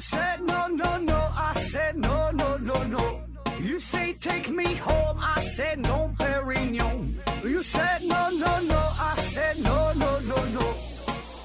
[0.00, 3.20] said no no no, I said no no no no.
[3.60, 7.16] You say take me home, I said no, Perignon.
[7.44, 10.74] You said no no no, I said no no no no,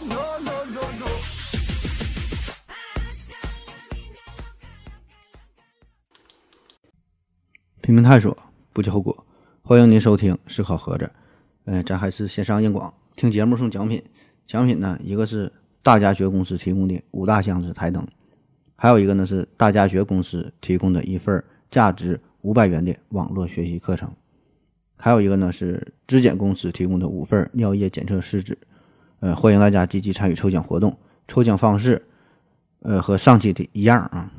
[0.08, 1.08] no no no no.
[7.82, 8.36] 拼命探索，
[8.72, 9.26] 不计后果。
[9.64, 11.06] 欢迎您收听《思考盒子》。
[11.66, 14.02] 呃，咱还是线上硬广，听节目送奖品。
[14.46, 15.52] 奖品呢，一个是
[15.84, 18.08] 大家学公司提供的五大箱子台灯，
[18.86, 24.14] 还有一个呢是大家学公司提供的一份价值五百元的网络学习课程，
[24.96, 28.56] 还有一个呢是质检公司提供的五份尿液检测试纸。
[29.22, 30.96] 呃，欢迎大家积极参与抽奖活动，
[31.28, 32.04] 抽奖方式，
[32.84, 34.32] 呃，和上期的一样啊。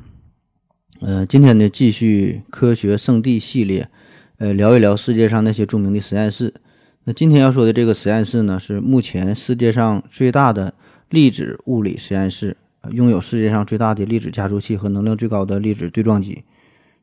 [1.01, 3.89] 呃，今天呢继续科学圣地系列，
[4.37, 6.53] 呃，聊一聊世界上那些著名的实验室。
[7.03, 10.73] 那今天要说的这个实验室呢，是目前世界上最大的
[11.09, 12.55] 粒子物理实验室，
[12.91, 16.43] 拥有世界上最大的粒子加速器和能量最高的粒子对撞机，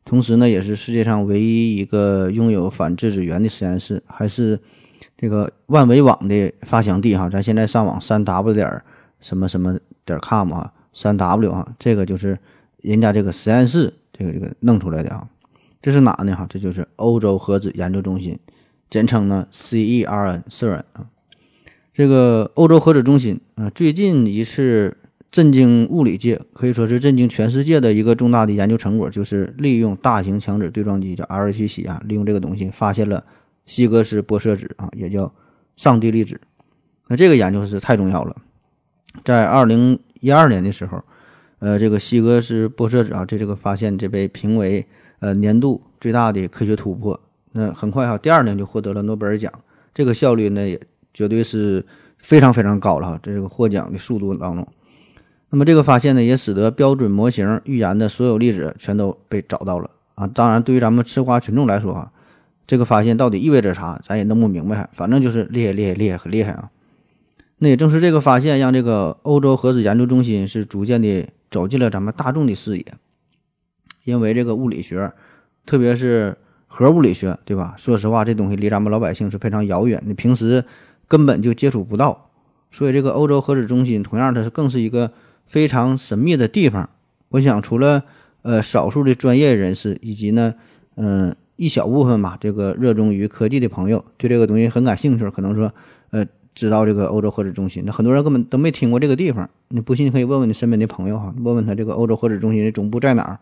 [0.04, 4.58] 同时呢，也是世界上唯一一个拥有反质子源的实验室，还是
[5.16, 7.28] 这个万维网的发祥地哈。
[7.28, 8.82] 咱现在上网三 w 点
[9.20, 12.38] 什么什么点 com 啊，三 w 啊，这个就是
[12.82, 15.28] 人家这个实验室这个这个弄出来的啊。
[15.82, 16.34] 这是哪呢？
[16.34, 18.38] 哈，这就是欧洲核子研究中心。
[18.88, 21.08] 简称呢 CERN，CERN 啊，
[21.92, 24.96] 这个欧洲核子中心啊，最近一次
[25.34, 33.26] 震惊物理界，可以说是震惊全世界的一个重大的研究成果，就是利用大型强子对撞机叫 LHC 啊，利用这个东西发现了
[33.66, 35.34] 希格斯玻色子啊，也叫
[35.74, 36.40] 上帝粒子。
[37.08, 38.36] 那这个研究是太重要了，
[39.24, 41.02] 在二零一二年的时候，
[41.58, 44.86] 呃，这个希格斯玻色子啊，这这个发现这被评为
[45.18, 47.20] 呃年度最大的科学突破。
[47.50, 49.52] 那很快哈，第二年就获得了诺贝尔奖，
[49.92, 50.80] 这个效率呢也
[51.12, 51.84] 绝对是
[52.18, 54.64] 非常非常高了哈，这个获奖的速度当中。
[55.50, 60.26] 那么这个发现呢，也使得标准模型预言的所有粒子全都被找到了啊。
[60.26, 62.10] 当然，对于咱们吃瓜群众来说哈，
[62.66, 66.70] 这个发现到底意味着啥，咱也弄不明白，反正就是厉害厉害厉害很厉害啊。
[67.58, 72.84] 那也正是这个发现，让这个欧洲核子研究中心是逐渐的走进了咱们大众的视野，
[74.02, 75.12] 因为这个物理学，
[75.64, 76.36] 特别是
[76.66, 77.74] 核物理学，对吧？
[77.78, 80.64] 说实话，这东西离咱们老百姓是非常遥远，你平时
[81.06, 82.30] 根本就接触不到。
[82.72, 85.12] 所以，这个欧洲核子中心同样，它是更是一个
[85.46, 86.90] 非常神秘的地方。
[87.30, 88.04] 我想，除了
[88.42, 90.54] 呃少数的专业人士，以及呢，
[90.96, 95.72] 嗯，一小部分吧，这个热衷于科技的朋友，对这个东西很感兴趣，可能说，
[96.10, 96.24] 呃，
[96.54, 97.82] 知道这个欧洲核子中心。
[97.84, 99.48] 那很多人根本都没听过这个地方。
[99.68, 103.38] 你不信，可以问问你身边的朋友哈，问问他这个欧洲核子中心的总部在哪儿。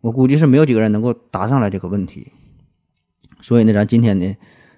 [0.00, 2.28] 我估计是没有几个人能够答上来这个问题。
[3.40, 4.34] 所以呢，咱今天呢，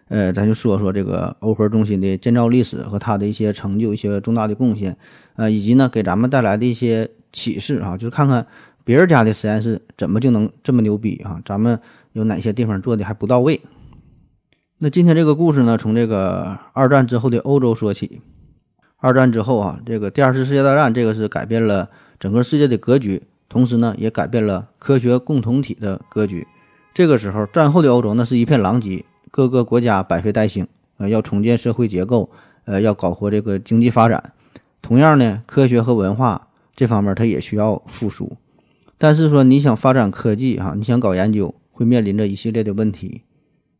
[0.09, 4.97] 呃，咱就说说这个欧核中心的建造历史和它的一些成就、一些重大的贡献，
[5.37, 8.47] 呃，以及呢，给咱们带来的一些启示啊，就是看看
[8.84, 11.81] 别人家的实验室怎么就能这么牛逼啊，咱们
[12.12, 13.60] 有哪些地方做的还不到位。
[14.78, 18.20] 那今天这个故事呢，从这个二战之后的欧洲说起。
[18.98, 26.47] 二战之后啊，这个第二次世界大战，这个是改变了整个世界的格局，同时呢，也改变了科学共同体的格局。
[26.94, 30.64] 这个时候，战后的欧洲那是一片狼藉，各个国家百废待兴，
[30.96, 32.30] 呃，要重建社会结构，
[32.66, 34.32] 呃，要搞活这个经济发展。
[34.80, 36.46] 同样呢，科学和文化
[36.76, 38.36] 这方面它也需要复苏。
[38.96, 43.22] 但是说你想发展科技哈，你想搞研究，会面临着一系列的问题。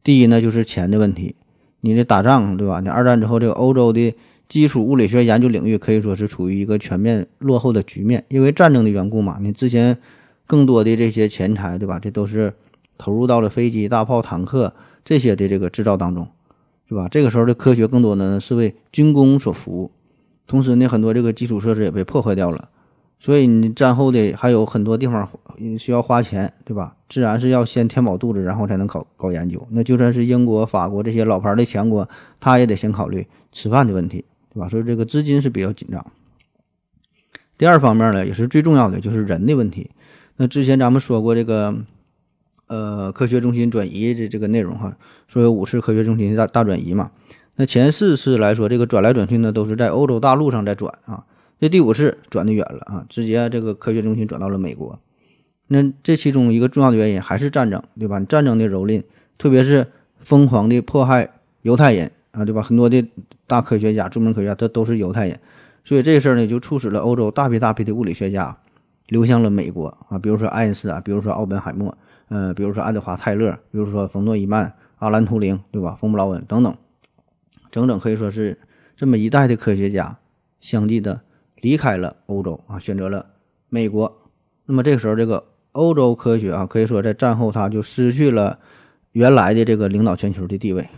[0.03, 1.37] 第一呢，就是钱的问题。
[1.82, 2.81] 你的打仗对吧？
[2.81, 4.12] 你二战之后，这个欧洲的
[4.48, 9.38] 基础物理学研究领域可以说是处于一个全面落后的局面，因为战争的缘故嘛。
[9.41, 9.97] 你之前
[10.48, 12.00] 更多的这些钱财对吧？
[12.00, 12.54] 这都是。
[12.97, 14.72] 投入到了飞机、大炮、坦克
[15.04, 16.26] 这些的这个制造当中，
[16.88, 17.06] 是吧？
[17.09, 19.91] 这个时候的科学更多呢是为军工所服务，
[20.47, 22.70] 同时呢，很多这个基础设施也被破坏掉了。
[23.19, 25.28] 所以你战后的还有很多地方
[25.78, 26.97] 需要花钱，对吧？
[27.09, 29.66] 自然是要先填饱肚子，然后才能搞搞研究。
[29.70, 32.09] 那就算是英国、法国这些老牌的强国，
[32.41, 34.68] 他也得先考虑吃饭的问题，对吧？
[34.68, 36.04] 所以这个资金是比较紧张。
[37.57, 39.91] 第二方面呢，也是最重要的，就是人的问题。
[40.36, 41.84] 那之前咱们说过这个。
[42.74, 44.97] 呃，科学中心转移的这个内容哈，
[45.28, 47.12] 说有五次科学中心大大转移嘛。
[47.54, 51.24] 那前四次来说，这个转来转去呢，都是在欧洲大陆上在转啊。
[51.60, 54.98] 这第五次转的远了啊，直接这个科学中心转到了美国。
[55.68, 58.18] 那这其中一个重要的原因还是战争，对吧？
[58.18, 59.04] 战争的蹂躏，
[59.38, 59.86] 特别是
[60.18, 61.30] 疯狂的迫害
[61.62, 62.60] 犹太人啊，对吧？
[62.60, 63.06] 很多的
[63.47, 65.38] 大科学家、著名科学家，他都是犹太人。
[65.84, 68.59] 所以这事儿呢，就促使了欧洲大批大批的物理学家
[69.06, 71.97] 流向了美国啊，比如说爱因斯坦，比如说奥本海默。
[72.28, 75.97] 呃，比如说爱德华·泰勒，比如说冯诺依曼、阿兰·图灵，对吧？
[75.98, 76.74] 冯·布劳恩等等，
[77.71, 78.59] 整整可以说是
[78.97, 80.18] 这么一代的科学家，
[80.60, 81.22] 相继的
[81.60, 83.26] 离开了欧洲啊，选择了
[83.68, 84.22] 美国
[84.66, 88.59] 那么这个时候，这个欧洲科学啊，可以说在战后它就失去了
[89.12, 90.88] 原来的这个领导全球的地位。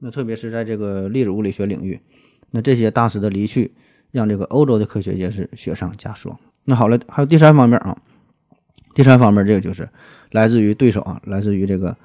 [0.00, 2.00] 那特别是在这个粒子物理学领域，
[2.50, 3.74] 那这些大师的离去，
[4.10, 6.38] 让这个欧洲的科学界是雪上加霜。
[6.64, 7.96] 那好了，还有第三方面啊，
[8.98, 9.88] 第三方面这个就是
[10.32, 11.96] 来自于对手啊，来自于这个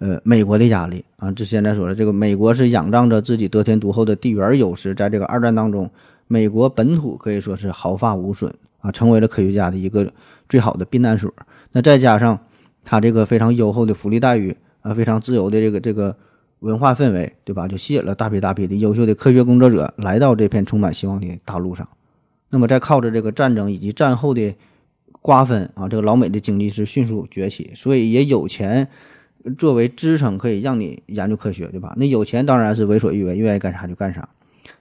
[0.00, 1.30] 呃美国的压力啊。
[1.30, 5.88] 这现在说的这个美国是仰仗着自己得天独厚的地缘优势，在这个二战当中，
[6.26, 10.12] 美国本土可以说是毫发无损啊，成为了科学家的一个
[10.48, 11.32] 最好的避难所。
[11.70, 12.40] 那再加上
[12.82, 16.16] 他这个非常优厚的福利待遇啊，非常自由的这个这个。
[16.58, 17.66] 文化氛围，对吧？
[17.66, 21.88] 就吸引了大批大批的优秀的科学工作者来到这片充满希望的大陆上。
[22.50, 24.54] 那么，在靠着这个战争以及战后的
[25.20, 28.88] 瓜分啊，这个老美的经济是迅速崛起，所以也有钱
[29.58, 31.94] 作为支撑，可以让你研究科学，对吧？
[31.96, 34.28] 那有钱当然是为所欲为，愿意干啥就干啥。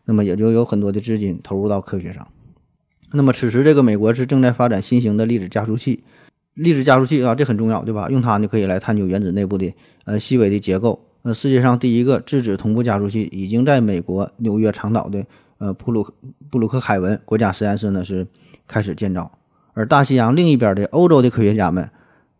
[0.06, 2.28] 那么也就有很多的资金投入到科学上。
[3.12, 6.04] 那么此时，这个美国是正在发展新型的粒子加速器，
[6.54, 8.08] 粒子加速器啊，这很重要，对吧？
[8.10, 9.74] 用它呢，可以来探究原子内部的
[10.06, 11.06] 呃细微的结构。
[11.22, 15.26] 呃世界上第一个质子同步加速器已经在美国纽约长岛的
[15.58, 16.08] 呃普鲁
[16.50, 18.26] 布鲁克海文国家实验室呢是
[18.66, 19.30] 开始建造，
[19.80, 21.90] 而大西洋另一边的欧洲的科学家们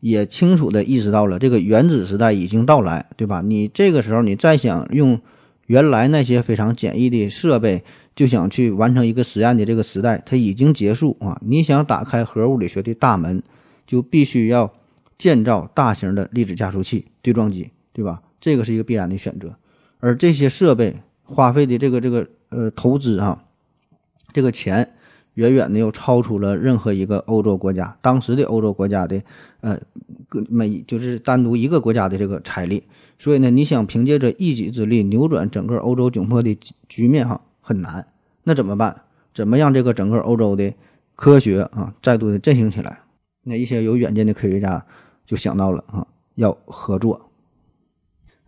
[0.02, 3.42] 也清楚地意识到了这个原子时代已经到来，对吧？
[3.42, 5.22] 你这个时候你再想用
[5.68, 7.82] 原来那些非常简易的设备
[8.14, 11.40] 就想去完成一个实验的这个时代，它已经结束啊！
[11.46, 13.42] 你想打开核物理学的大门，
[13.88, 14.74] 就必须要
[15.18, 18.22] 建造大型的粒子加速器对撞机，对吧？
[18.42, 19.56] 这个是一个必然的选择，
[20.02, 23.46] 而这些设备花费的这个这个呃投资啊，
[24.34, 24.96] 这个钱
[25.40, 29.22] 远远的又超出了任何一个欧洲国家当时的欧洲国家的
[29.62, 29.80] 呃
[30.50, 32.84] 每就是单独一个国家的这个财力，
[33.18, 36.58] 所以呢，你想凭借着一己之力扭转整个欧洲窘迫的
[36.90, 38.06] 局面哈很难。
[38.44, 39.04] 那怎么办？
[39.34, 40.74] 怎么让这个整个欧洲的
[41.16, 43.00] 科学啊再度的振兴起来？
[43.44, 44.86] 那一些有远见的科学家
[45.26, 46.06] 就想到了啊，
[46.36, 47.30] 要合作。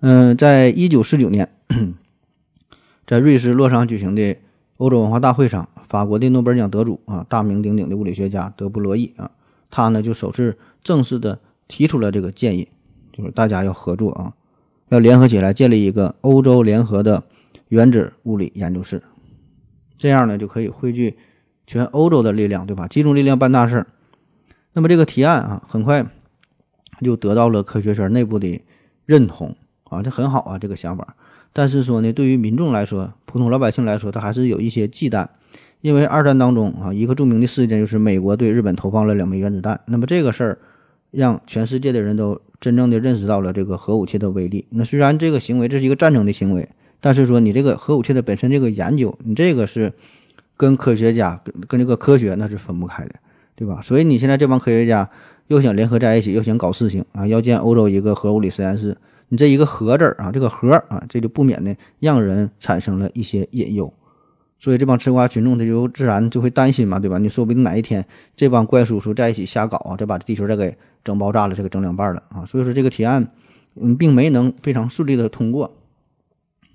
[0.02, 1.50] 嗯，在一九四九年，
[3.08, 4.38] 在瑞士洛桑举行的
[4.78, 9.30] 欧洲文化大会上，法国的诺贝尔奖得主啊，大名鼎鼎的物理学家德布罗意啊，
[9.70, 12.70] 他呢就首次正式的提出了这个建议，
[13.12, 14.34] 就是大家要合作啊，
[14.88, 17.26] 要联合起来建立一个欧洲联合的
[17.68, 19.04] 原子物理研究室，
[19.98, 21.18] 这样呢就可以汇聚
[21.68, 22.88] 全欧洲的力量，对吧？
[22.88, 23.88] 集中力量办大事儿。
[24.72, 26.10] 那么这个提案啊，很快
[27.02, 28.62] 就得到了科学圈内部的
[29.06, 29.58] 认同。
[29.90, 31.18] 啊，这很好啊，这个想法。
[31.52, 35.28] 但是说呢，对于民众来说，普通老百姓来说，他还是有一些忌惮，
[35.82, 39.82] 因为二战当中啊，一个著名的事件就是美国对日本投放了两枚原子弹。
[39.88, 40.60] 那么这个事儿
[41.10, 44.66] 让全世界的人都真正的认识到了这个核武器的威力。
[44.70, 46.70] 那虽然这个行为这是一个战争的行为，
[47.00, 49.92] 但是说你这个核武器的本身这个研究，你这个是
[50.56, 53.16] 跟科学家跟这个科学那是分不开的，
[53.56, 53.82] 对吧？
[53.82, 55.10] 所以你现在这帮科学家
[55.48, 58.96] 又想联合在一起，又想搞事情啊，要建欧洲一个核物理实验室。
[59.30, 63.92] 你这一个核字儿啊，这个核啊，这就不免的让人产生了一些隐忧，
[64.64, 67.18] 所以这帮吃瓜群众他就自然就会担心嘛，对吧？
[67.18, 68.06] 你说不定哪一天
[68.36, 72.46] 这帮怪叔叔在一起瞎搞啊，再把地球再给整爆炸了，这个整两半了啊！
[72.46, 73.28] 所以说这个提案
[73.82, 75.74] 嗯，并没能非常顺利的通过。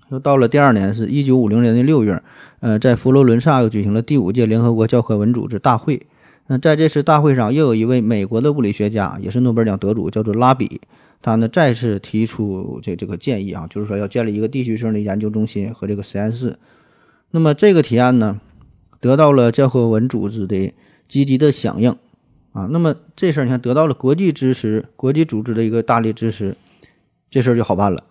[0.09, 2.21] 又到了第二年，是一九五零年的六月，
[2.59, 6.01] 呃，在佛罗伦萨又举行了第五届联合国教科文组织大会。
[6.47, 10.81] 那在这次大会上，又有一位美国的物理学家，也是诺贝尔奖得主，叫做拉比。
[11.21, 16.57] 他呢再次提出这这个建议啊，就是说要建立一个地区性的研究中心和这个实验室。
[17.31, 18.39] 那么这个提案呢，
[18.99, 20.73] 得到了教科文组织的
[21.07, 21.91] 积极的响应
[22.53, 22.67] 啊。
[22.71, 26.55] 那么这事儿你看得到了国际支持，国际组织的一个大力支持，
[27.29, 28.03] 这事儿就好办了。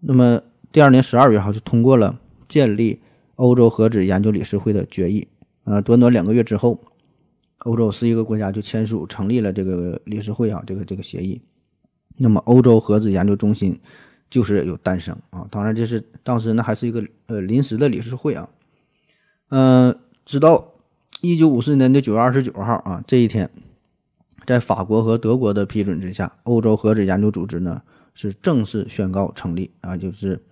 [0.00, 3.00] 那么第二年十二月哈就通过了建立
[3.36, 5.28] 欧洲核子研究理事会的决议。
[5.64, 6.80] 呃，短短两个月之后，
[7.58, 11.40] 欧洲十一个国家就签署成立了这个理事会啊，这个这个协议。
[12.18, 13.78] 那么，欧洲核子研究中心
[14.30, 15.46] 就是有诞生啊！
[15.50, 18.48] 当然，这是当时那还是一个呃临时的理事会啊。
[19.48, 20.74] 嗯，直到
[21.22, 23.50] 一九五四年的九月二十九号啊，这一天，
[24.44, 27.82] 在法国和德国的批准之下，欧洲核子研究组织呢
[28.12, 30.42] 是正式宣告成立啊，就是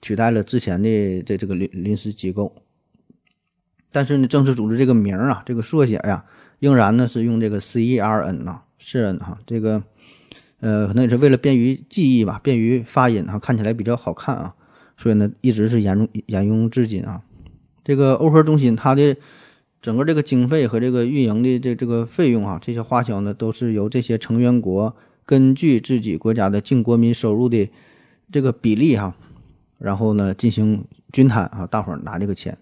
[0.00, 2.54] 取代了之前的这这个临临时机构。
[3.92, 6.24] 但是呢，正式组织这个名儿啊，这个缩写呀，
[6.58, 9.82] 仍然呢是用这个 CERN 呐，CERN 哈，这个。
[10.60, 14.54] 呃，可能也是为了便于记忆吧，便于发音啊，看起来比较好看啊，
[14.96, 17.22] 所以呢，一直是沿用沿用至今啊。
[17.84, 19.16] 这个欧核中心它的
[19.82, 27.68] 整个这个经费和这个运营的这这个费用啊，这些花销呢，都是由这些成员国根据自己国家的净国民收入的
[28.32, 29.14] 这个比例哈，
[29.78, 32.56] 然后呢进行均摊啊，大伙儿拿这个钱。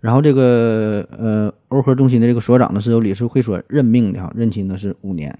[0.00, 5.38] 然后这个呃欧核中心的这个所长呢是由理事会所任命的哈，任期呢是五年。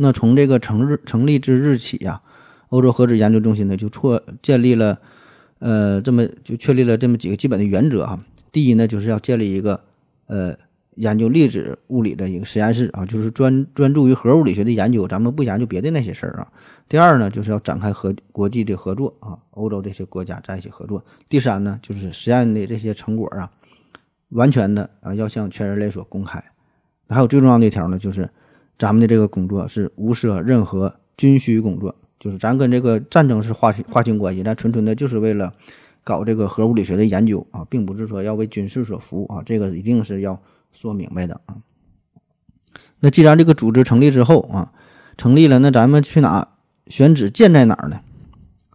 [0.00, 2.22] 那从这个成日成立之日起呀，
[2.68, 5.00] 欧洲核子研究中心呢就错建立了，
[5.58, 8.20] 呃，这么就确立了这么几个基本的原则哈。
[8.52, 9.82] 第一呢，就是要建立一个
[10.28, 10.54] 呃
[10.94, 16.46] 研究粒子物理的一个实验室啊，就是专专注于核物理学的研究，咱们不研究别的那些事儿啊。
[16.88, 21.04] 第二呢，就是要展开和国际的合作啊，欧洲这些国家在一起合作。
[21.28, 23.50] 第三呢，就是实验的这些成果啊，
[24.28, 26.40] 完全的啊要向全人类所公开。
[27.08, 28.30] 还有最重要的一条呢，就是。
[28.78, 35.52] 咱们的这个工作是无涉任何军需工作，就是咱跟这个战争是划划清关系，咱纯纯的就是为了
[36.04, 40.40] 搞这个核物理学的研究啊，并不是说要为军事所服务啊，这个一定是要
[40.72, 41.56] 说明白的啊。
[43.00, 44.72] 那既然这个组织成立之后啊，
[45.16, 46.48] 成立了，那咱们去哪
[46.86, 48.00] 选址建在哪儿呢？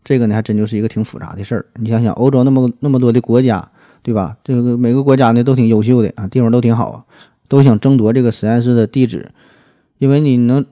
[0.04, 1.66] 这个呢还真就是一个挺复杂的事儿。
[1.76, 4.38] 你想想，欧洲那么那么多的国家，对吧？
[4.44, 7.06] 这个每个国家呢都挺优秀的啊，地方都挺好啊，
[7.48, 9.32] 都想争夺这个实验室的地址。
[10.04, 10.66] 因为你能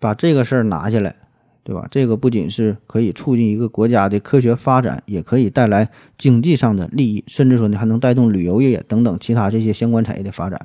[0.00, 1.14] 把这个事儿拿下来，
[1.62, 1.86] 对吧？
[1.90, 10.58] 这个不仅是可以促进一个国家的科学发展，也可以带来经济上的利益，甚至说你还能带动旅游业等等其他这些相关产业的发展。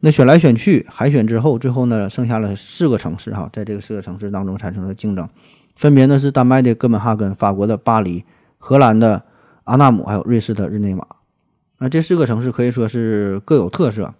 [0.00, 5.28] 那选来选去，海选之后，最后呢，剩下了四个城市哈，在这个四个城市当中产生了竞争，
[5.74, 8.24] 分别呢是丹麦的哥本哈根、法国的巴黎、
[8.56, 9.24] 荷兰的
[9.64, 11.06] 阿纳姆，还有瑞士的日内瓦。
[11.80, 14.14] 那这四个城市可以说是各有特色。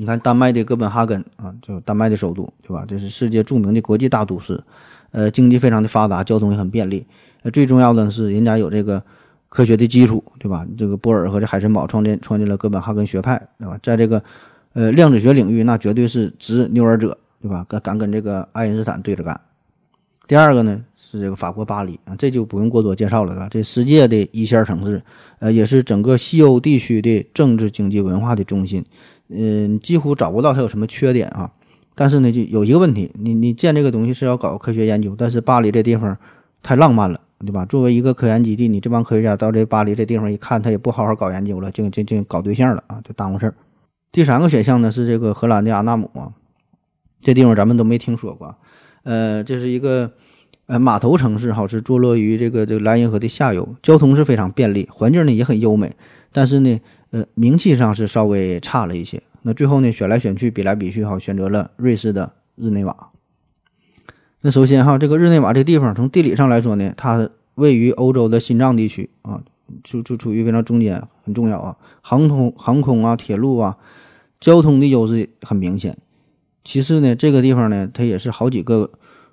[0.00, 2.84] 你看，丹麦的哥本哈根啊，就丹麦的首都，对吧？
[2.86, 4.62] 这是世界著名的国际大都市，
[5.10, 7.04] 呃，经济非常的发达，交通也很便利。
[7.42, 9.02] 呃，最重要的是，人家有这个
[9.48, 10.64] 科学的基础，对吧？
[10.76, 13.76] 这个波尔和这海森堡创建创建了哥本哈根学派，对吧？
[13.82, 14.22] 在这个
[14.72, 17.66] 呃量子学领域，那绝对是执牛耳者，对吧？
[17.68, 19.40] 敢敢跟这个爱因斯坦对着干。
[20.28, 23.48] 第二个呢是这个法国巴黎啊，这就不用过多介绍了，对吧？
[23.50, 25.02] 这世界的一线城市，
[25.40, 28.84] 呃，也是整个西欧地区的政治、经济、文化的中心。
[29.28, 31.52] 嗯，几乎找不到它有什么缺点啊。
[31.94, 36.16] 但是呢，就有一个问题，你你建这个东西是要搞科学研究，但是巴黎这地方
[36.62, 37.64] 太浪漫了，对吧？
[37.64, 43.54] 作为一个科研基地，你这帮科学家到这巴黎这地方一看，他也不好好搞研究了，就就就搞对象了啊，就耽误事儿。
[44.12, 46.30] 第三个选项呢是这个荷兰的阿纳姆啊，
[47.20, 48.54] 这地方咱们都没听说过。
[49.02, 50.12] 呃，这是一个
[50.66, 55.96] 呃码头城市哈，是坐落于这个这个莱茵河的下游，交通是非常便利，环境呢也很优美，
[56.30, 56.80] 但是呢。
[57.10, 59.22] 呃，名气上是稍微差了一些。
[59.42, 63.10] 那最后呢，选来选去，比来比去，哈，选择了瑞士的日内瓦。
[64.40, 69.40] 那首先哈，这个日内瓦这地方，从地理上来说呢，它位于欧洲的心脏地区啊，
[69.82, 71.76] 就就处于非常中间，很重要啊。
[72.02, 73.78] 航空、航空啊，铁路啊，
[74.38, 75.96] 交通的优势很明显。
[76.62, 78.90] 其次呢，这个地方呢，它也是好几个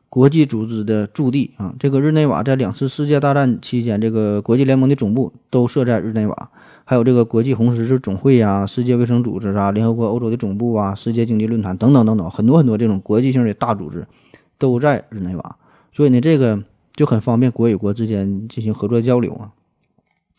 [0.07, 1.75] 国际组织的驻地啊。
[1.77, 6.51] 这个日内瓦在两次世界大战期间，这个国际联盟的总部都设在日内瓦。
[6.87, 14.07] 还有这个国际红十字总会呀、世界卫生组织啊、联合国欧洲的总部啊、世界经济论坛等等等等，很多很多这种国际性的大组织
[14.59, 15.57] 都在日内瓦，
[15.91, 16.63] 所以呢，这个
[16.93, 19.51] 就很方便国与国之间进行合作交流啊。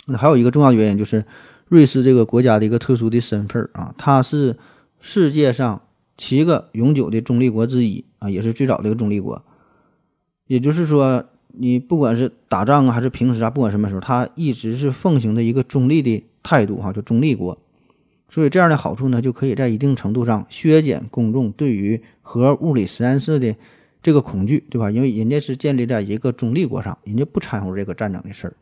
[0.06, 1.24] 那还有一个重要的原因就是，
[1.66, 4.56] 瑞士这个国家的一个特殊的身份啊，它是
[5.00, 5.82] 世界上
[6.16, 9.42] 七个永久的中立国之一啊，也是最早的一个中立国，
[10.46, 11.24] 也就是说。
[11.58, 17.58] 你不管是打仗啊，还是平时啊，不管什么时候，它一直是奉行的一个中立的态度，哈，就中立国。
[18.28, 23.56] 所以这样的好处呢，就可以在一定程度上削减公众对于核物理实验室的
[24.00, 24.90] 这个恐惧，对吧？
[24.90, 28.54] 因为人家是建立在一个中立国上，人家不掺和这个战争的事儿。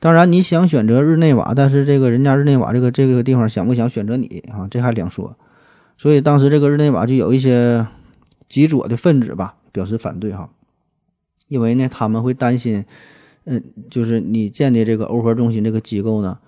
[0.00, 4.66] 当然，你想选择日内瓦，但是这个人家日内瓦这个这个地方想不想选择你啊？
[4.70, 5.36] 这还两说。
[5.96, 7.86] 所以当时这个日内瓦就有一些
[8.48, 10.50] 极左的分子吧，表示反对，哈。
[11.48, 12.84] 因为呢，他们会担心，
[13.44, 16.38] 嗯，就是你建的这个欧核中心这个机构呢，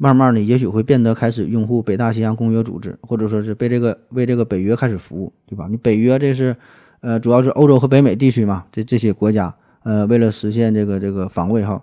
[0.00, 5.66] 慢慢的也许会变得开始拥护北大西洋公约组织，或者说是被这个为这个北约开始服务，对吧？
[5.68, 6.56] 你北约这是，
[7.00, 9.52] 呃，主要是欧洲和北美地区嘛，这这些国家，
[9.82, 11.82] 呃，为了实现这个这个防卫哈，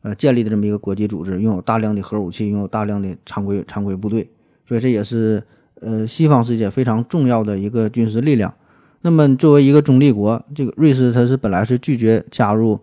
[0.00, 4.30] 呃，建立的这么一个国际组织，拥有大量的核武器，拥有大量的常规常规部队，
[4.64, 5.42] 所以这也是
[5.82, 8.54] 呃西方世界非常重要的一个军事力量。
[9.02, 12.80] 那么，作为一个中立国，这个瑞士它是本来是拒绝加入，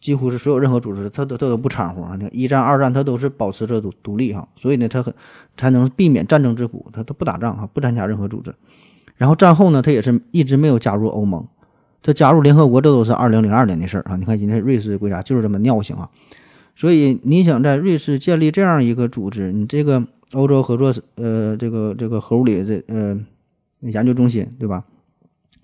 [0.00, 2.14] 几乎是所有任何组织，它都它都不掺和啊。
[2.14, 5.12] 你看一战、二战，它都是保持着独独立哈，所以呢，它很
[5.56, 8.54] 才能避免战争之苦，它它不打仗哈，不参加任何组织。
[9.16, 11.46] 然后战后呢，它也是一直没有加入欧盟，
[12.02, 14.16] 它加入联合国这都是二零零二年的事儿啊。
[14.16, 16.08] 你看今天瑞士的国家就是这么尿性啊，
[16.74, 23.18] 所以你想在瑞士建立这样一个组织，你这个欧洲合作呃这个这个核物理这呃
[23.80, 24.84] 研究中心对吧？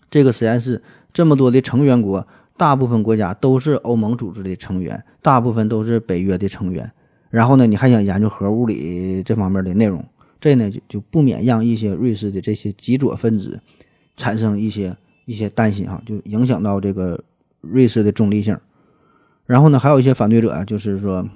[0.09, 6.91] 这个实验室这么多的成员国，大部分国家都是欧盟组织的成员，大部分都是北约的成员。
[7.29, 10.05] 然后呢，你还想研究核物理这方面的内容，
[10.41, 13.61] 这呢就就不免让一些瑞士的这些极左分子
[14.17, 14.97] 产生一些
[15.27, 17.23] 一些担心哈，就影响到这个
[17.61, 18.59] 瑞士的中立性。
[19.45, 21.29] 然后呢，还有一些反对者啊，就是说，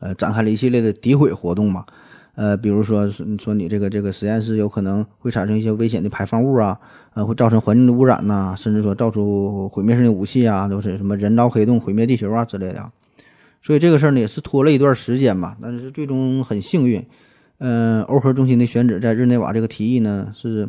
[0.00, 1.86] 呃，展开了一系列的诋毁活动嘛。
[2.34, 6.78] 呃，比如说你，说你这个这个实验室有可能会产生一些危险的排放物啊，
[7.14, 12.90] 呃，会造成环境的污染呐，甚至说造出毁灭性的武器啊，都是什么人造黑洞毁灭地球啊之类的。
[13.62, 17.06] 所以这个事儿呢也是拖了一段时间吧，但是最终很幸运，
[17.58, 20.68] 嗯，欧核中心的选址在日内瓦这个提议呢是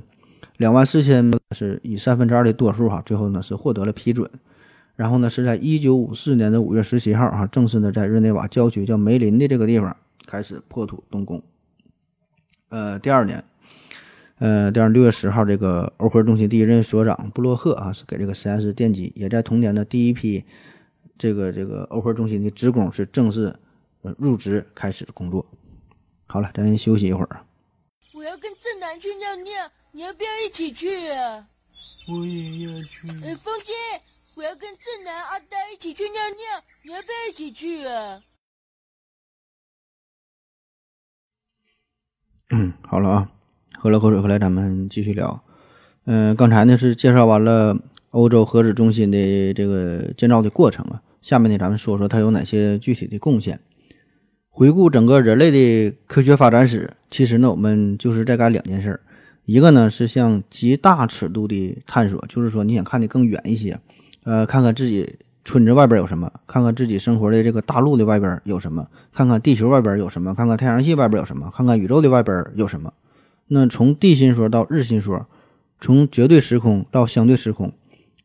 [0.58, 4.30] 两万四千是以三分之二的多数哈，最后呢是获得了批准。
[4.96, 11.42] 然后呢是在一九五四年的五月十七号哈，正式的在日内瓦郊区叫梅林的这个地方开始破土动工。
[12.70, 13.44] 呃，第二年，
[14.40, 19.14] 呃，第二六月十号，这个欧核中心第一任所长布洛赫啊，是给这个实验室奠基。
[19.16, 20.44] 也在同年的第一批
[21.18, 23.56] 这个这个欧核中心的职工是正式
[24.18, 25.46] 入职开始工作。
[26.28, 27.46] 好了，咱休息一会儿。
[28.14, 29.54] 我要跟正南去尿尿，
[29.92, 31.48] 你要不要一起去啊？
[32.08, 33.08] 我也要去。
[33.24, 33.74] 哎，风姐，
[34.34, 38.22] 我要跟正南、阿呆一起去尿尿，你要不要一起去啊？
[42.52, 43.30] 嗯，好了啊，
[43.80, 45.44] 喝了口水，回来咱们继续聊。
[46.06, 47.76] 嗯，刚才呢是介绍完了
[48.12, 53.60] 欧洲核子中心的这个建造的过程啊，下面呢咱们说说它有哪些具体的贡献。
[54.48, 59.00] 回顾整个人类的科学发展史，其实呢我们就是在干两件事儿，
[59.46, 63.80] 一个呢是向极大尺度的探索，就是说你想看的更远一些，
[64.24, 65.16] 呃，看看自己。
[65.46, 66.32] 村子外边有什么？
[66.48, 68.88] 看看自己生活的这个大陆的外边有什么？
[69.14, 70.34] 看看地球外边有什么？
[70.34, 71.52] 看看太阳系外边有什么？
[71.54, 72.92] 看看宇宙的外边有什么？
[73.48, 75.28] 那从地心说到日心说，
[75.80, 77.72] 从绝对时空到相对时空，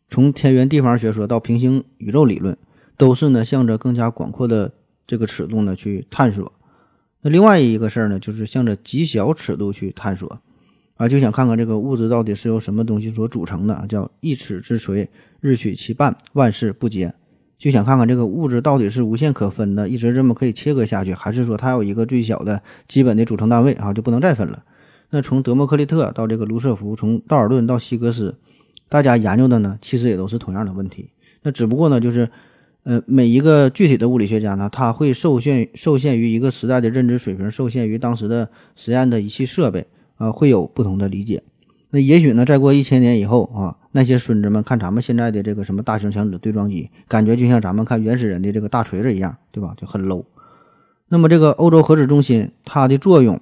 [0.08, 2.56] 从天圆地方学说到平行宇宙理论，
[2.96, 4.72] 都是呢向着更加广阔的
[5.06, 6.50] 这个尺度呢去探索。
[7.20, 10.40] 那另外一个事儿呢，就是向着极小尺度去探索。
[11.00, 15.08] 啊，就想看看这个物质到底是由什么东西所组成的，叫一尺之锤，
[15.40, 17.14] 日取其半，万事不竭。
[17.56, 24.62] 就想看看这个物质到底是无限可分的，一直这么可以切割下去，还是说它有一个最小的基本的组成单位啊，就不能再分了？
[25.08, 28.36] 那从德谟克利特到这个卢瑟福，从道尔顿到希格斯，
[28.90, 31.08] 大家研究的呢，其实也都是同样的问题。
[31.44, 32.28] 那只不过呢，就是
[32.82, 39.86] 呃，每一个具体的物理学家呢，他会受限受限于一个时代的认知水平，受限于当时的实验的仪器设备。
[40.20, 41.42] 啊，会有不同的理解。
[41.88, 49.74] 那也许呢，再过一千年以后啊，那些孙子们看咱们现在的这个什么大型强子对撞机，感觉就像咱们看原始人的这个大锤子一样，对吧？
[49.76, 50.24] 就很 low。
[51.08, 53.40] 那么这个欧洲核子中心它的作用，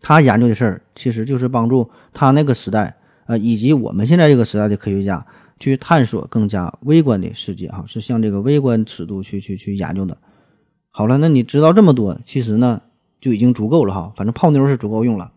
[0.00, 5.24] 它研究的事儿，其实就是帮助他那个时代，呃，以及我们现在这个时代的科学家
[5.58, 10.16] 去探索更加微观的世界，哈，是向这个微观尺度去去去研究的。
[10.90, 12.80] 好了，那你知道这么多，其实呢
[13.20, 15.30] 就已经足够了哈，反正泡妞是足够用了。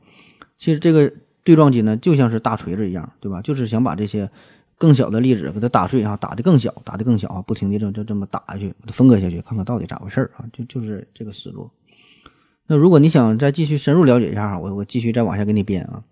[0.63, 1.12] 其实这个
[1.43, 3.41] 对撞机呢，就像是大锤子一样，对吧？
[3.41, 4.32] 就是想把这些
[4.78, 10.45] 更小的粒子给它打碎啊，打得更小，打得更小啊，不停地这就这么打下去，把它分割下去，看看到底咋回事儿啊？
[10.54, 11.69] 就就是这个思路。
[12.67, 16.06] 那如果你想再继续深入了解一下，我我继续再往下给你编啊。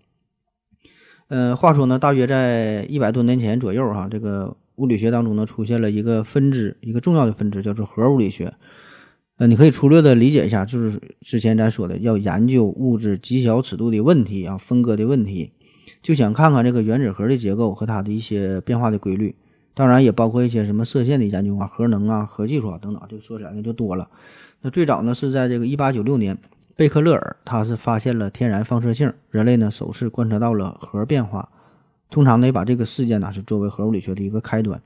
[1.28, 8.52] 呃，话说呢，大约在一百多年前左右哈，这个物理学当中呢，出现了一个分支，一个重要的分支，叫做核物理学。
[9.42, 15.50] 呃，你可以粗略的理解一下，就是之前咱说的要研究物质极小尺度的问题啊，分割的问题，
[16.00, 19.34] 就想看看这个原子核的结构和它的一些变化的规律，
[19.74, 24.08] 当然也包括一些什么射线的研究啊、核能啊、核技术啊等等，这说起来呢就多了。
[24.60, 26.38] 那最早呢是在这个一八九六年，
[26.76, 31.48] 贝克勒尔他是发现了天然放射性，人类呢首次观测到了核变化，
[32.08, 34.80] 通常呢把这个事件呢是作为核物理学的一个开端。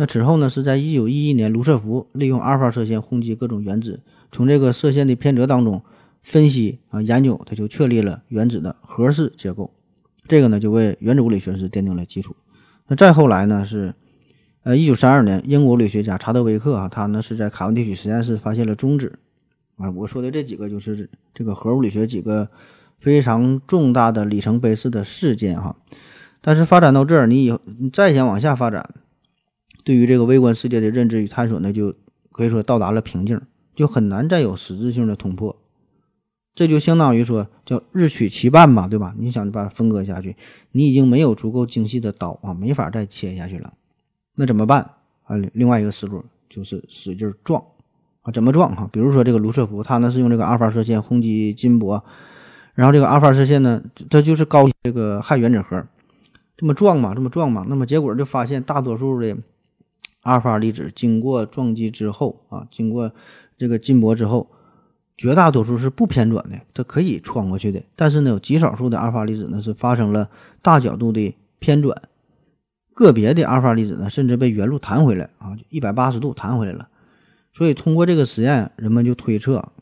[0.00, 5.82] 那此后呢，是在一九一一年，卢瑟福利用阿尔法射线轰击各种原子，从这个射线的偏折当中
[6.22, 9.72] 分析啊研究，他就确立了原子的核式结构。
[10.28, 12.36] 这个呢，就为原子物理学是奠定了基础。
[12.86, 13.92] 那再后来呢，是
[14.62, 19.18] 呃一九三二年，英国物理学家查德维克啊，他呢是在卡文迪许实验室发现了中子。
[19.78, 22.48] 啊，我说的这几个就是这个核物理学几个
[23.00, 25.74] 非常重大的里程碑式的事件哈。
[26.40, 28.88] 但是发展到这儿，你以后你再想往下发展。
[29.84, 31.94] 对于这个微观世界的认知与探索呢，就
[32.32, 33.40] 可以说到达了瓶颈，
[33.74, 35.56] 就很难再有实质性的突破。
[36.54, 39.14] 这就相当于说叫日取其半嘛，对吧？
[39.16, 40.34] 你想把它分割下去，
[40.72, 43.74] 你已经没有足够精细的刀啊，没法再切下去了。
[44.34, 44.82] 那怎么办
[45.22, 45.36] 啊？
[45.52, 47.62] 另外一个思路就是使劲撞
[48.22, 48.88] 啊，怎么撞哈？
[48.92, 52.02] 比如说这个卢瑟福，他呢是用这个阿尔法射线轰击金箔，
[52.74, 55.86] 然后这个阿尔法射线呢，它就是高这个氦原子核，
[56.56, 59.36] 这么撞嘛，这么撞嘛，那么结果就发现大多数的。
[60.22, 63.12] 阿尔法粒子经过撞击之后啊，经过
[63.56, 64.50] 这个金箔之后，
[65.16, 67.82] 绝大多数是不偏转的，它可以穿过去的。
[67.96, 70.28] 但是呢，有极少数的阿尔法粒子呢是发生了
[70.60, 71.96] 大角度的偏转，
[72.94, 76.88] 个别的阿尔法粒子呢甚至被原路弹回来啊，一百八十度弹回来了。
[77.52, 79.72] 所以通过这个实验，人们就推测，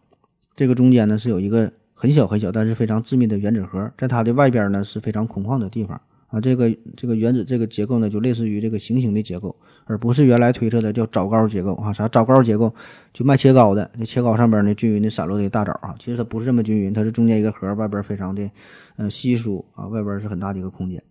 [0.54, 6.00] 这个中间呢是有一个很小很小但是非常致密的原子核，在它的外边呢是非常空旷的地方。
[6.28, 9.54] 啊，这个这个原子这个结构呢，就类似于这个行星的结构，
[9.86, 11.92] 而不是原来推测的叫枣糕结构啊。
[11.92, 12.74] 啥枣糕结构？
[13.12, 15.94] 就卖切糕的，那切糕上边呢均匀的散落的大枣啊。
[15.98, 18.50] 其实它不是这么均匀，它是中间一个核，外边非常的
[18.96, 21.02] 呃稀疏啊，外边是很大的一个空间。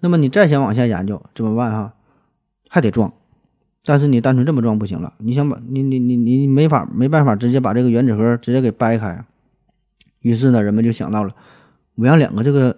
[0.00, 1.94] 那么你再想往下研究怎么办哈？
[2.68, 3.12] 还得撞，
[3.84, 9.24] 但是你单纯这么撞不行了，你想把你你你你没法没办法直接把这个原子核直接给掰开。
[10.20, 11.30] 于是呢，人们就想到了，
[11.94, 12.76] 我让两个这个。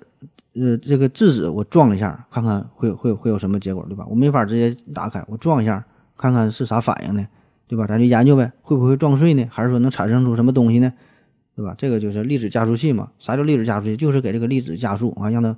[0.60, 4.04] 呃，这个质子我撞一下，看看会会会有什么结果，对吧？
[4.08, 5.84] 我没法直接打开，我撞一下，
[6.16, 7.26] 看看是啥反应呢，
[7.66, 7.86] 对吧？
[7.86, 9.46] 咱就研究呗，会不会撞碎呢？
[9.50, 10.92] 还是说能产生出什么东西呢？
[11.54, 11.74] 对吧？
[11.78, 13.10] 这个就是粒子加速器嘛。
[13.18, 13.96] 啥叫粒子加速器？
[13.96, 15.56] 就是给这个粒子加速啊，让它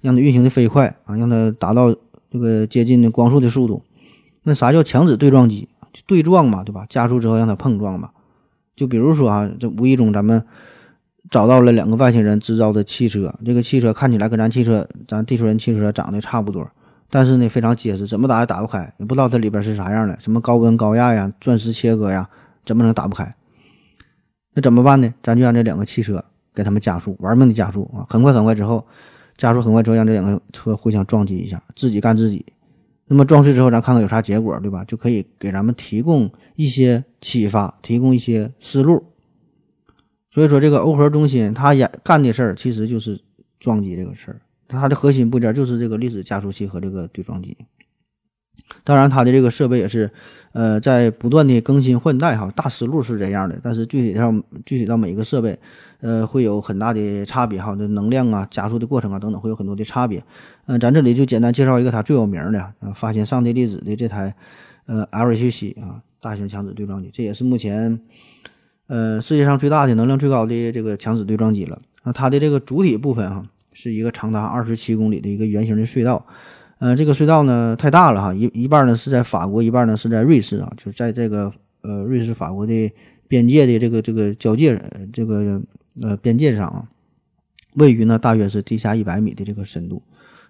[0.00, 1.94] 让它运行的飞快啊，让它达到
[2.30, 3.82] 这个接近的光速的速度。
[4.44, 5.68] 那啥叫强子对撞机？
[6.06, 6.86] 对撞嘛，对吧？
[6.88, 8.10] 加速之后让它碰撞嘛。
[8.76, 10.44] 就比如说啊，这无意中咱们。
[11.30, 16.68] 找到了两个外星人制造的汽车，这个汽车看起来跟咱汽车、咱地球人汽车长得差不多，
[17.10, 22.28] 但是呢非常结实，怎么打也打不开，也不知道它里边是啥样的，什么高温高压呀、钻石切割呀，
[22.64, 23.34] 怎么能打不开？
[24.54, 25.12] 那怎么办呢？
[25.22, 28.06] 咱就让这两个汽车给他们加速，玩命的加速啊！
[28.08, 28.86] 很快很快之后，
[29.36, 32.46] 加速很快之后，让这两个车互相撞击一下，自己干自己。
[33.08, 34.82] 那么撞碎之后，咱看看有啥结果，对吧？
[34.84, 39.04] 就可以给咱们提供一些启发，提供一些思路。
[40.36, 43.18] 所以说，这个欧核中心它演干的事儿，其实就是
[43.58, 44.36] 撞击这个事儿。
[44.68, 47.56] 它的核心部件就是这个粒子加速器和这个对撞机。
[48.84, 50.10] 当然，它的这个设备也是，
[50.52, 52.52] 呃，在不断的更新换代哈。
[52.54, 55.58] 大思路是这样的，但是具体上具体到每一个设备，
[56.02, 57.74] 呃，会有很大的差别哈。
[57.74, 60.22] 这能量啊、加速的过程啊等等，会有很多的差别。
[60.66, 64.36] 嗯，咱这里就简单介绍一个它最有名的啊，发现上帝粒子的这台
[64.84, 67.98] 呃 LHC 啊大型强子对撞机，这也是目前。
[68.88, 71.80] 呃，世界上最大的能量最高的这个强子对撞机了。
[72.04, 76.24] 那它的这个主体部分哈，是一个长达二十七公里的一个圆形的隧道。
[76.78, 82.92] 呃，这个隧道呢太大了哈，一一半呢是在法国，一半呢是在瑞士啊，就在这个呃瑞士法国的
[83.26, 84.80] 边界的这个这个交界
[85.12, 85.60] 这个
[86.00, 86.88] 呃边界上啊，
[87.74, 90.02] 位于呢大约是地下一百米的这个深度。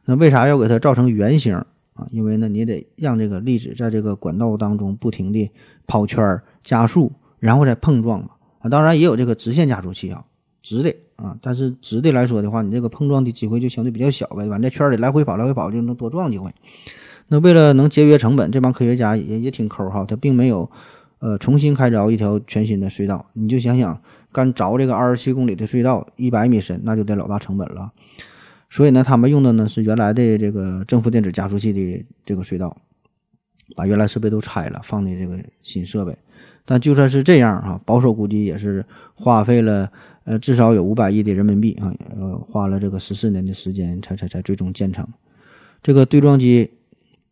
[0.05, 1.55] 那为啥要给它造成圆形
[1.95, 2.07] 啊？
[2.11, 5.51] 因为呢你得让这个粒子在这个管道当中不停地
[5.87, 7.13] 跑圈加速。
[7.47, 10.25] 然后再碰撞嘛啊，当然也有这个直线加速器啊，
[10.63, 14.59] 直的啊，但是直的来说的话，你这个碰撞的机会就相对比较小呗，对吧？
[14.59, 16.51] 在圈里来回跑，来回跑就能多撞几回。
[17.29, 20.71] 那为了能节约成本，这帮科学家也也挺抠哈，他并没有
[21.21, 23.27] 呃重新开凿一条全新的隧道。
[23.35, 24.01] 你就想想，
[24.33, 27.93] 干凿这个二十七公里的隧道，一百米深，那就得老大成本了。
[28.69, 32.77] 所以呢，他们用的呢是原来的这个正负电子加速器的这个隧道，
[33.75, 36.17] 把原来设备都拆了，放的这个新设备。
[36.65, 39.91] 但就算是这样哈，保守估计也是花费了
[40.25, 45.07] 呃至少有五百亿的人民币啊，呃花了这个十四年的时间才才才最终建成。
[45.83, 46.73] 这个对撞机，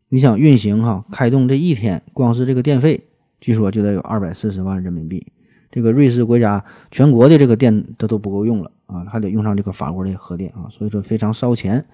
[0.09, 3.09] 你想运行哈，开动这一天，光是这个电费，
[3.41, 5.27] 据说就得有二百四十万人民币。
[5.73, 11.85] 这个瑞士国家全国的这个电它都不够用了啊，还得用上这个法国的核电啊，所以说非常烧钱。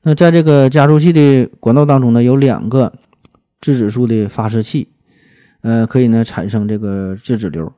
[0.00, 2.90] 那在这个加速器的管道当中呢，有两个
[3.64, 4.88] 质子束的发射器。
[5.62, 7.72] 呃，可以呢产生这个质子流，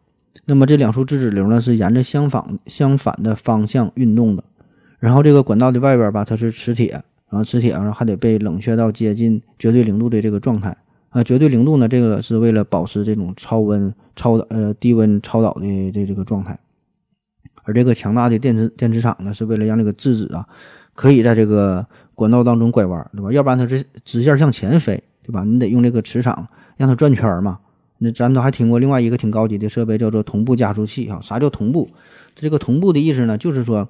[0.47, 4.43] 那么这两束质子流呢是沿着相反相反的方向运动的，
[4.99, 6.89] 然后这个管道的外边吧，它是磁铁，
[7.31, 10.77] 然后磁铁然后还得被冷却到接近绝对零度的这个状态
[11.11, 16.59] 啊，绝对零度呢，这个是为了保持这种超温超呃低温超导的这这个状态，
[17.63, 20.45] 而这个强大的电磁电磁场呢，是为了让这个质子啊
[20.93, 23.31] 可以在这个管道当中拐弯，对吧？
[23.31, 25.43] 要不然它是直线向前飞，对吧？
[25.43, 27.59] 你得用这个磁场让它转圈儿嘛。
[27.99, 31.19] 那咱都还听过另外一个挺高级的设备，叫做同步加速器啊。
[31.21, 31.89] 啥叫同步？
[32.37, 33.89] 这个同步的意思呢，就是说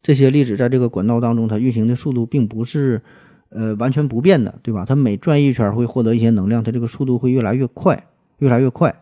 [0.00, 3.02] 这些粒子在这个管道当中，它运行的速度并不是
[3.48, 4.84] 呃完全不变的，对吧？
[4.84, 8.06] 它每转一圈会获得一些能量，它这个速度会越来越快，
[8.38, 8.94] 越来越快。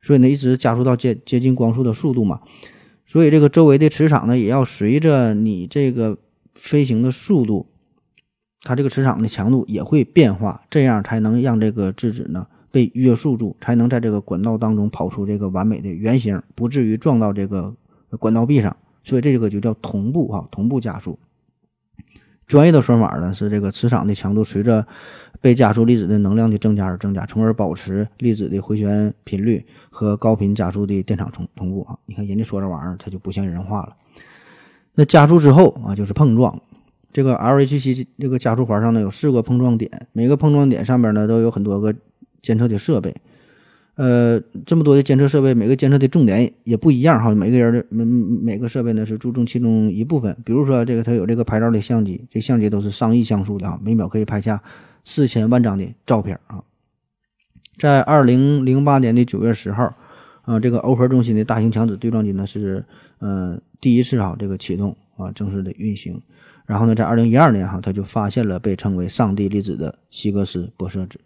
[0.00, 2.40] 所以呢，一直加速到接接近光速的速度嘛。
[3.06, 6.16] 所以这个周围的磁场呢，也要随着你这个
[6.52, 7.66] 飞行的速度，
[8.64, 12.48] 它这个磁场的强度也会变化，这样才能让这个质子呢。
[12.72, 17.76] 被约束住，才能在这个管道当中跑出这个完美的圆形，不至于撞到这个
[18.18, 18.76] 管道壁上。
[19.04, 21.16] 所以这个就叫同步啊，同步加速。
[22.48, 24.88] 专业的说法呢是这个磁场的强度随着
[25.40, 31.96] 被加速粒子的能量的增加而增加，从而保持粒子的回旋频率和高频加速的电场同同步啊。
[32.06, 33.94] 你看人家说这玩意儿，它就不像人话了。
[34.94, 36.60] 那加速之后啊，就是碰撞。
[37.14, 41.94] 这个 LHC 这个加速环上呢有四个碰撞点，每个碰撞点上边呢都有很多个
[42.42, 43.14] 监测的设备。
[43.94, 47.32] 呃，这么多的监测设备，每个监测的重点也不一样哈。
[47.32, 50.36] 每个人的每每个设备呢是注重其中一部分。
[50.44, 54.60] 比如说这个它有这个拍照的相机，这相机都是上亿像素的啊，每秒可以拍下
[55.04, 56.64] 四千万张的照片啊。
[57.78, 59.94] 在二零零八年的九月十号，
[60.42, 62.84] 啊，这个欧核中心的大型强子对撞机呢是
[63.20, 66.20] 呃第一次哈这个启动啊正式的运行。
[66.66, 71.20] 然后呢，在二零一二年哈，他就发现了被称为“上帝粒子”的希格斯玻色子。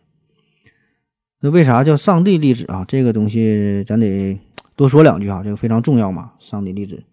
[1.41, 2.85] 那为啥叫上帝粒子啊？
[2.89, 4.37] 这个东西咱得
[4.75, 6.33] 多说两句哈，这个非常重要嘛。
[6.41, 7.05] 上帝粒子，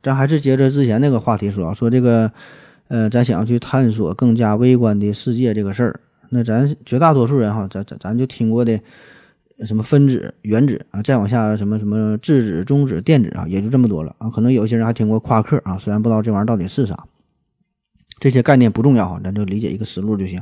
[0.00, 2.32] 咱还是接着之前那个话题说啊，说这个，
[2.86, 8.78] 呃，咱想要去探索更加微观的世界这个事儿，那咱绝大多数人哈，咱咱咱就听过的
[9.66, 14.30] 什么分子、原子啊，再往下什么什么质子、中子、电子啊，也就这么多了啊。
[14.30, 17.04] 可能有些人还听过夸克啊，虽然不知道这玩意儿到底是啥，
[18.22, 20.40] 这些概念不重要哈，咱就理解一个思路就行。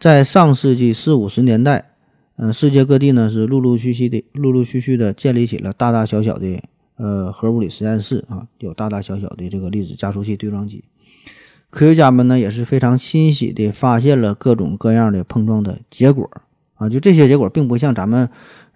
[0.00, 1.90] 在上世纪四五十年代。
[2.36, 6.60] 嗯，世界各地呢是陆陆续续的、陆陆续续的建立起了大大小小的
[6.96, 10.82] 呃核物理实验室啊，有大大小小的这个粒子加速器对撞机。
[11.70, 16.28] 科学家们呢也是非常欣喜的发现了各种各样的碰撞的结果
[16.74, 18.28] 啊，就这些结果并不像咱们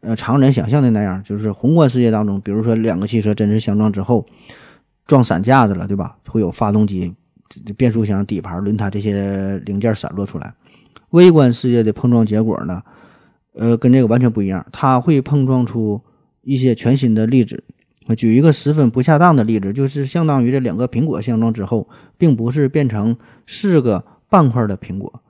[0.03, 4.25] 呃常人想象的那样，就是宏观世界当中，比如说两个汽车真实相撞之后
[5.05, 6.17] 撞散架子了，对吧？
[6.29, 7.13] 会有发动机、
[7.77, 10.55] 变速箱、底盘、轮胎这些零件散落出来。
[11.11, 12.83] 微观世界的碰撞结果呢？
[13.55, 16.01] 呃，跟这个完全不一样，它会碰撞出
[16.43, 17.65] 一些全新的粒子。
[18.17, 25.23] 举一个十分不恰当的例子，就是相当于这两个苹果相撞之后，并不是变成四个半块的苹果，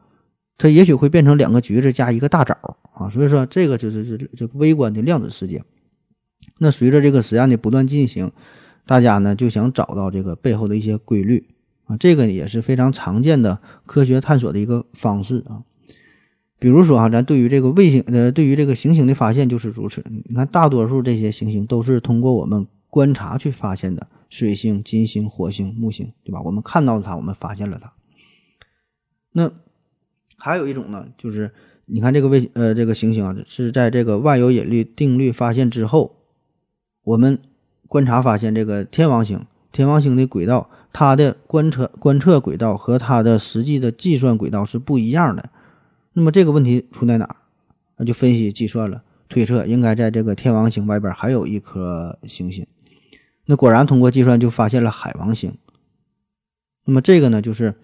[0.59, 2.55] 它也许会变成两个橘子加一个大枣
[2.93, 3.09] 啊。
[3.09, 5.63] 所以说，这个就是是这个微观的量子世界。
[6.59, 8.31] 那随着这个实验的不断进行，
[8.87, 11.49] 大家呢就想找到这个背后的一些规律
[11.89, 15.65] 啊，这个也是非常常见的科学探索的一个方式啊。
[16.61, 20.05] 比如说啊，咱对于这个卫星呃，对于这个行星的发现就是如此。
[20.29, 26.41] 你看，大多数这些行星都是通过我们观察去发现的，水星、金星、火星、木星，对吧？
[26.45, 27.93] 我们看到了它，我们发现了它。
[29.33, 29.53] 那
[30.37, 31.53] 还有一种呢，就是
[31.87, 36.17] 你看这个卫呃这个行星啊，是在这个万有引力定律发现之后，
[37.05, 37.39] 我们
[37.87, 45.51] 观察发现这个天王星，天王星的轨道，它的观测观测轨道和它的实际的计算轨道是不一样的。
[46.15, 47.37] 那么这个问题出在哪儿？
[47.97, 52.67] 那就分析计算了，推测应该在这个天王星外边还有一颗行星。
[53.47, 55.57] 那果然通过计算就发现了海王星。
[56.85, 57.75] 那么这个呢，就是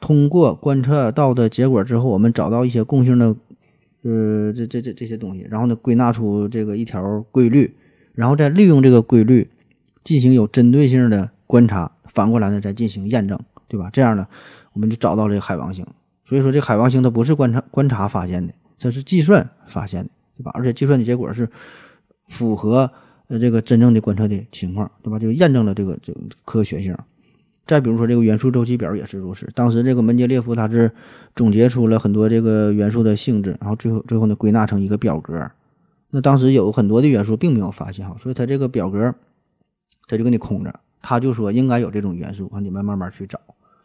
[0.00, 3.36] 通过观测到的结果之后，我们找到一些共性的，
[4.02, 7.74] 呃，这这这这些东西，然后呢归纳出这个一条规律，
[8.14, 9.50] 然后再利用这个规律
[10.02, 13.90] 进行有针对性的观察，反过来呢再进行验证，对吧？
[13.92, 14.26] 这样呢，
[14.72, 15.86] 我们就找到了海王星。
[16.24, 20.50] 所以说，这海王星它不是观察观察发现的，它是计算发现的，对吧？
[20.54, 21.48] 而且计算的结果是
[22.22, 22.90] 符合
[23.26, 25.18] 呃这个真正的观测的情况，对吧？
[25.18, 26.96] 就验证了这个这个科学性。
[27.66, 29.48] 再比如说，这个元素周期表也是如此。
[29.54, 30.90] 当时这个门捷列夫他是
[31.36, 35.50] 总结出了很多这个元素的性质，然后最后最后呢归纳成一个表格。
[36.10, 39.14] 那当时有很多的元素并没有发现哈，所以他这个表格
[40.10, 43.40] 他就给你空着，他就说应该有这种元素，啊，你们慢慢去找。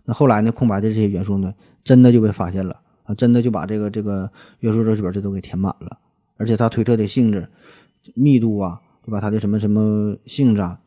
[0.06, 0.52] 那后来呢？
[0.52, 3.14] 空白的这些元素呢，真的就被发现了啊！
[3.14, 5.98] 真的就把这个这个元素周期表这都给填满了，
[6.38, 7.48] 而且他推测的性质、
[8.14, 9.22] 密度啊，对吧？
[9.22, 10.80] 它的什么什么性质啊，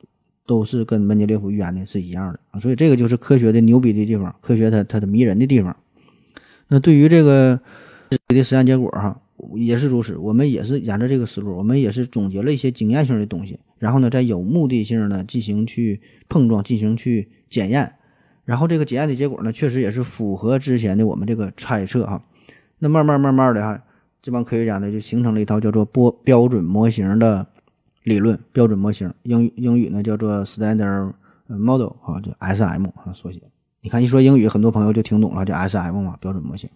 [0.47, 2.61] 都是跟门捷列夫预言的是一样的啊！
[2.61, 5.77] 所以这个就是科学的牛逼的地方，科学它它的迷人的地方。
[6.69, 7.61] 那对于这个
[8.29, 9.21] 的实验结果哈，
[9.57, 10.17] 也是如此。
[10.17, 17.95] 我们也是沿着这个思路，我们也是总结了一些经验性的东西，然后呢，再有目的性的进行去碰撞，进行去检验。
[18.45, 22.25] 然后这个检验的结果呢，确实也是符合之前的我们这个猜测哈。
[22.79, 23.83] 那慢慢慢慢的哈，
[24.23, 27.47] 这帮科学家呢就形成了一套叫做波标准模型的
[28.05, 31.13] 理论，标准模型英语英语呢叫做 Standard
[31.47, 33.43] Model 啊，就 S M 啊缩写。
[33.81, 36.69] 你看一说英语，很多朋友就听懂了，叫 S M 嘛，标准模型。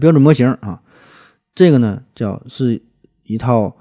[0.00, 0.82] 标准模型啊，
[1.54, 2.82] 这个呢叫是
[3.24, 3.76] 一套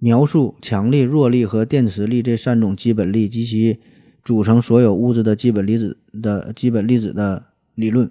[0.00, 3.78] 描述强力、弱力和电磁力这三种基本力及其。
[4.22, 8.08] 组成所有物质的基本粒子的基本粒子的理论，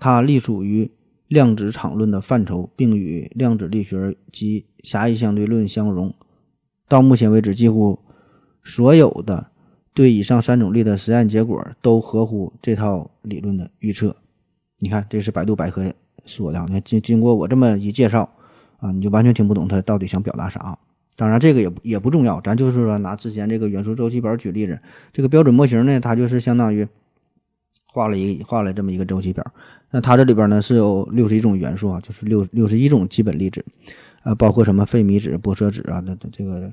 [0.00, 0.90] 它隶属于
[1.28, 6.12] 量子场论的范畴，并与量子力学及狭义相对论相融。
[6.88, 8.00] 到目前为止，几乎
[8.64, 9.52] 所有的
[9.94, 14.16] 对以上三种力的实验结果都合乎这套理论的预测。
[14.80, 16.58] 你看，这是百度百科说的。
[16.66, 18.28] 你看，经经过我这么一介绍
[18.78, 20.76] 啊，你就完全听不懂他到底想表达啥。
[21.16, 24.78] 当然，这个也也不重要，咱就是说拿之前这个元素周期表举例子，
[25.14, 26.86] 这个标准模型呢，它就是相当于
[27.86, 29.42] 画了一画了这么一个周期表。
[29.90, 33.64] 那它这里边呢是有六十一种元素啊，就是六六十一种基本粒子，
[34.24, 36.70] 啊，包括什么费米子、玻色子啊，那这这个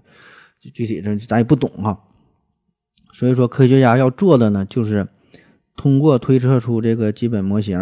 [0.59, 2.03] 具体这咱也不懂哈。
[3.13, 5.07] 所以说，科学家要做的呢，就是
[5.77, 7.79] 通过推测出这个基本模型，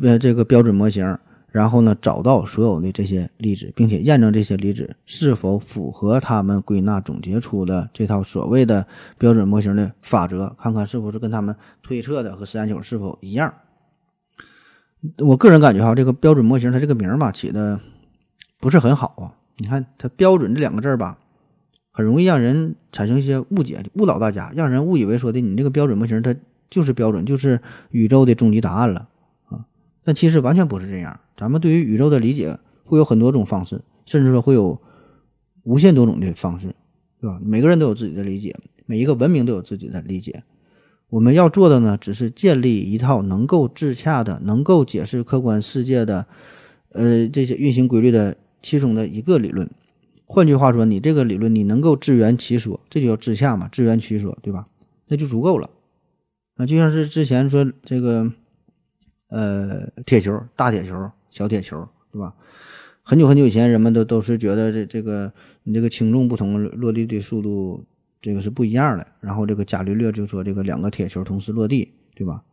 [0.00, 1.18] 呃，这个标准模型。
[1.54, 8.88] 然后呢，找到所有的这些粒子，并且验证这些粒子是否符合他们归纳总结出的这套所谓的
[9.18, 13.54] 标准模型的法则，看看是不是跟他们推测的和实验结果是否一样。
[15.18, 17.78] 我个人感觉哈，这个标准模型它这个名儿吧起的
[18.58, 19.38] 不是很好啊。
[19.58, 21.18] 你看它“标准”这两个字儿吧，
[21.92, 26.34] 很容易让人产生一些误解，误导大家，让人误以为说的你这个标准模型它
[26.68, 29.08] 就是标准，就是宇宙的终极答案了。
[30.04, 31.18] 但其实完全不是这样。
[31.36, 34.80] 咱们对于宇宙的理解会有很多种方式，甚至说会有
[35.62, 36.74] 无限多种的方式，
[37.20, 37.40] 对吧？
[37.42, 38.54] 每个人都有自己的理解，
[38.86, 40.42] 每一个文明都有自己的理解。
[41.08, 46.26] 我们要做的呢，只是建立一套能够自洽的、能够解释客观世界的，
[46.90, 49.70] 呃，这些运行规律的其中的一个理论。
[50.26, 54.64] 换句话说，你这个理论你能够自圆其说，这就叫自洽嘛，自圆其说，对吧？
[55.08, 55.70] 那就足够了。
[56.56, 58.32] 啊，就像是之前说这个，
[59.34, 61.10] 呃，铁球，大铁球。
[61.28, 62.32] 小铁球，对吧？
[63.02, 65.32] 很久很久以前，人们都都是觉得这这个
[65.64, 67.84] 你这个轻重不同，落地的速度
[68.20, 69.04] 这个是不一样的。
[69.20, 72.44] 然后这个伽利略就说这个两个铁球同时落地，对吧？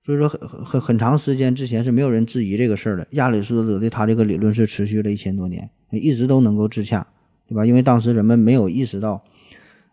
[0.00, 3.06] 所以说很很很长时间之前是没有人质疑这个事儿的。
[3.12, 7.06] 亚里士多德的他这个理论是持续了一千多年，一直都能够自洽，
[7.46, 7.64] 对吧？
[7.64, 9.22] 因为当时人们没有意识到，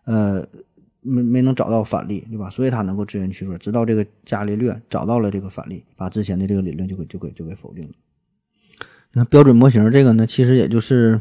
[0.04, 0.44] 呃，
[1.06, 2.50] 没没能找到反例，对吧？
[2.50, 3.56] 所以他能够自圆其说。
[3.56, 7.90] 直到这个伽利略找到了这个反例，把之前的这个理论就给就给就给否定了。
[9.12, 11.20] 那标准模型这个呢，其实也就是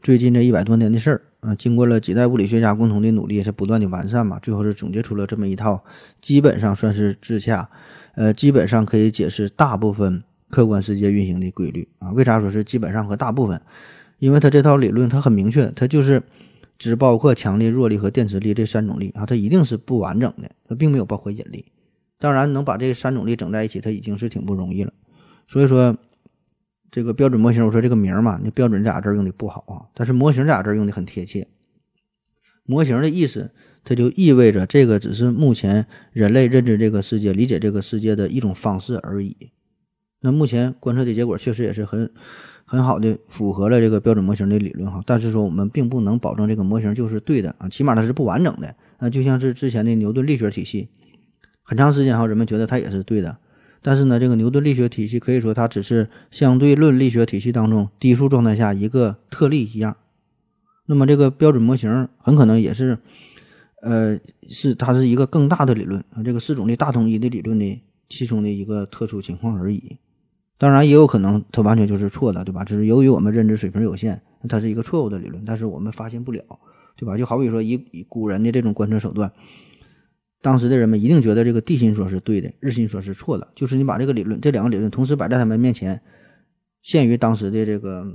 [0.00, 1.54] 最近这一百多年的事儿啊。
[1.54, 5.84] 经过了几代物理学家共同的努力，是不断的完善嘛，最后是总结出了这么一套，
[6.20, 7.68] 基本上算是自洽，
[8.14, 12.12] 呃，基本上可以解释大部分客观世界运行的规律啊。
[12.12, 13.60] 为啥说是基本上和大部分？
[14.20, 16.22] 因为它这套理论它很明确，它就是
[16.78, 21.64] 只包括强力、弱力和电磁力这三种力啊，它一定是不完整的，它并没有包括引力。
[22.18, 24.92] 当然，能把这三种力整在一起，它已经是挺不容易了。
[25.46, 25.96] 所以说。
[26.90, 31.48] 这个标准模型，我说这个名儿嘛，那标准这俩字用的不好啊，但是模型这俩字用的很贴切。
[32.64, 33.50] 模型的意思，
[33.82, 39.36] 它就意味着这个只是目前人类认知这个世界、理解这个世界的一种方式而已。
[40.20, 42.14] 那目前观测的结果确实也是很
[42.64, 50.88] 很好的符合了这个标准模型的理论哈，但是说我们并不能保证这个模型就是对的啊，起码它是不完整的啊，就像是之前的牛顿力学体系，
[51.62, 53.38] 很长时间哈，人们觉得它也是对的。
[53.82, 59.96] 但是呢，这个牛顿力学体系可以说它只是相对论力学体系当中低速状态下一个特例一样。
[60.86, 62.98] 那么这个标准模型很可能也是，
[63.82, 69.98] 呃，是它是一个更大的理论啊，这个四种力大统一的理论的其中的一个特殊情况而已。
[70.56, 72.64] 当然也有可能它完全就是错的，对吧？
[72.64, 76.42] 只是由于我们认知水平有限，它是一个错误的理论，但是我们发现不了，
[76.96, 77.16] 对吧？
[77.16, 79.32] 就好比说以以古人的这种观测手段。
[80.40, 83.48] 当时的人们一定觉得这个地心说是对的，日心说是错的。
[83.54, 86.00] 就是你把这个理论，这两个理论同时摆在他们面前，
[86.82, 88.06] 限于当时的这个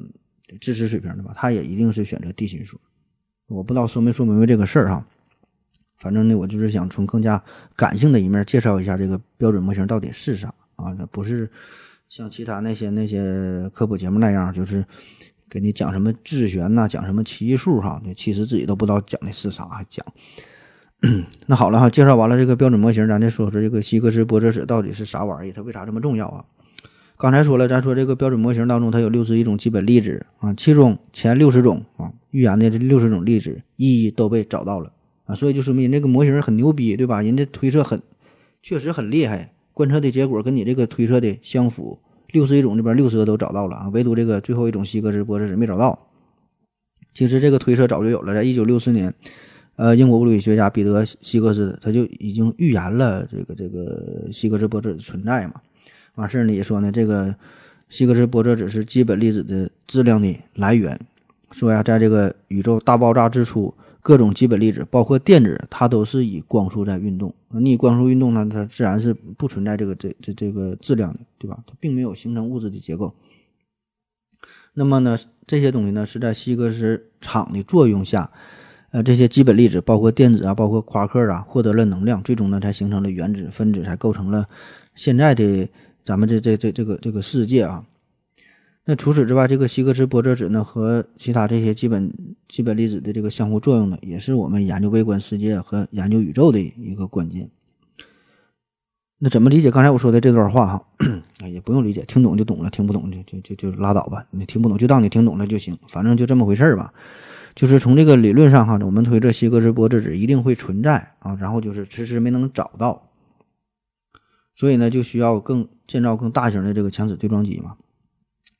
[0.61, 1.33] 知识水平，对吧？
[1.35, 2.79] 他也一定是选择地心说。
[3.47, 5.05] 我不知道说没说明白这个事儿哈。
[5.97, 7.43] 反正呢，我就是想从更加
[7.75, 10.93] 感性的一面介绍一下这个标准模型到底是啥啊？
[11.11, 11.49] 不是
[12.09, 14.83] 像其他那些那些科普节目那样，就是
[15.47, 18.01] 给你讲什么自旋呐，讲什么奇数哈。
[18.15, 20.03] 其实自己都不知道讲的是啥，还讲。
[21.45, 25.53] 那好了哈，介绍完了这个标准模型，咱再说说这个希格斯玻色子到底是啥玩意儿？
[25.53, 26.45] 它为啥这么重要啊？
[27.15, 34.91] 刚才说了，咱说这个标准模型当中，它有六十一种基本粒子啊，其中前六十种啊预言的这六十种粒子一一都被找到了
[35.25, 37.21] 啊，所以就说明这个模型很牛逼，对吧？
[37.21, 38.01] 人家推测很
[38.61, 41.99] 确实很厉害，观测的结果跟你这个推测的相符，
[42.33, 46.09] 六十一种里边六十个都找到了啊，唯独这个最后一种希格斯玻色子没找到。
[47.13, 49.13] 其实这个推测早就有了，在一九六四年。
[49.77, 55.53] 呃，英国物理学家彼得希格斯他就已经预言了这个这个希格斯玻色子存在嘛。
[56.15, 57.33] 完事儿呢也说呢，这个
[57.87, 60.99] 希格斯玻色子是基本粒子的质量的来源。
[61.51, 67.33] 说呀，在这个宇宙大爆炸之初，各种基本粒子，包括电子，它都是以光速在运动。
[67.49, 71.63] 你光速运动呢，它自然是不存在这个这这这个质量的，对吧？
[71.67, 73.13] 它并没有形成物质的结构。
[74.73, 78.31] 那么呢，这些东西呢是在希格斯场的作用下。
[78.91, 84.47] 呃，这些基本粒子，包括电子啊，包括夸克啊，获得了能量，最终呢，才形成了原子、分子，才构成了
[84.95, 85.69] 现在的
[86.03, 87.85] 咱们这这这这个这个世界啊。
[88.89, 92.11] 那除此之外，这个希格斯玻质子呢，和其他这些基本
[92.47, 97.51] 基本粒子的这个相互作用呢，也是我们研究微观世界和研究宇宙的一个关键。
[99.19, 100.87] 那怎么理解刚才我说的这段话哈？
[101.47, 104.25] 也不用理解，听懂就懂了，听不懂就就就就拉倒吧。
[104.31, 106.91] 你听不懂就当你听懂了就行，反正就这么回事儿吧。
[107.53, 113.11] 就是从这个理论上哈，我们推测希格斯玻质子一定会存在啊，然后就是迟迟没能找到，
[114.55, 117.75] 所以呢，就需要更建造更大型的这个强子对撞机嘛。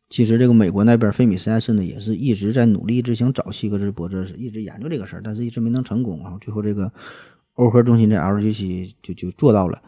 [0.10, 6.36] 其实这个美国那边费米实验室呢，也是一直在努力一直想找希格斯玻质子，一直研究这个事儿，但是一直没能成功啊。
[6.42, 6.92] 最后这个
[7.54, 9.82] 欧核中心的 LHC 就就做到了，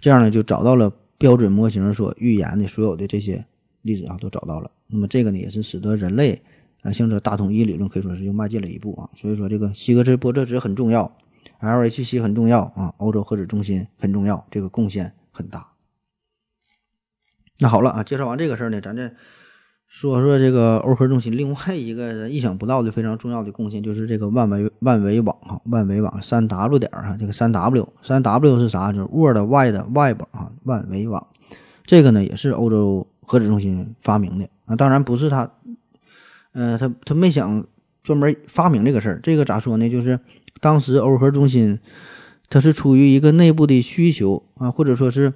[0.00, 3.46] 这样呢就找到了标准模型所预言的所有的这些
[3.82, 4.68] 粒子啊，都找到了。
[4.88, 6.42] 那么这个呢，也是使得人类
[6.82, 9.08] 啊向这大统一理论可以说是又迈进了一步啊。
[9.14, 11.16] 所以说这个希格斯玻质子很重要
[11.60, 15.75] ，LHC 很重要啊，欧洲核子中心很重要，这个贡献很大。
[17.58, 19.10] 那好了啊，介绍完这个事儿呢，咱这
[19.88, 28.92] 说说这个欧核中心另外一个意想不到的非常重要的贡献，就是这个万维万维网哈，万维网三 W 点儿哈，这个三 W 三 W 是啥？
[28.92, 31.26] 就是 World、Wide、Web 啊，万维网。
[31.84, 35.50] 这个呢也是欧洲核子中心发明的啊，当然不是他，
[36.52, 37.64] 呃，他他没想
[38.02, 39.20] 专门发明这个事儿。
[39.22, 39.88] 这个咋说呢？
[39.88, 40.20] 就是
[40.60, 41.78] 当时欧核中心
[42.50, 45.32] 它是出于一个内部的需求啊，或者说是。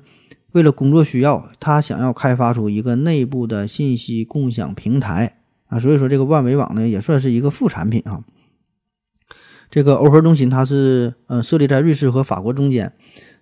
[0.53, 5.39] 为了工作需要，他想要开发出一个内部的信息共享平台
[5.69, 8.25] 啊，所以说这个万维网呢也算是一个副产品啊。
[9.71, 12.93] 这个欧核中心它是呃设立在瑞士和法国中间，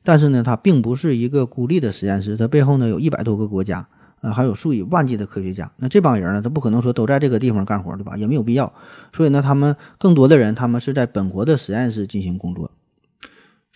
[0.03, 3.89] 但是呢它并不是一个孤立的实验室，它背后呢有一百多个国家
[4.21, 5.73] 啊，还有数以万计的科学家。
[5.79, 8.15] 那这帮人呢，他不可能说都在这个地方干活，对吧？
[8.19, 8.71] 也没有必要。
[9.11, 12.71] 所以呢，他们更多的人他们是在本国的实验室进行工作。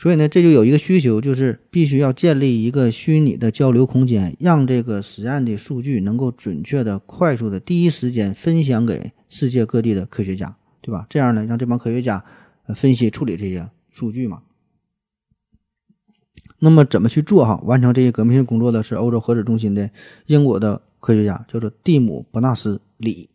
[0.02, 11.06] 所以呢，这就有一个需求，就是必须要建立一个虚拟的交流空间，让这个实验的数据能够准确的、快速的、第一时间分享给世界各地的科学家，对吧？
[11.08, 12.24] 这样呢，让这帮科学家
[12.74, 14.42] 分析处理这些数据嘛。
[16.58, 17.62] 那么怎么去做哈？
[17.64, 19.88] 完成这些革命性工作的是欧洲核子中心的
[20.26, 23.30] 英国的科学家，叫做蒂姆·伯纳斯·李。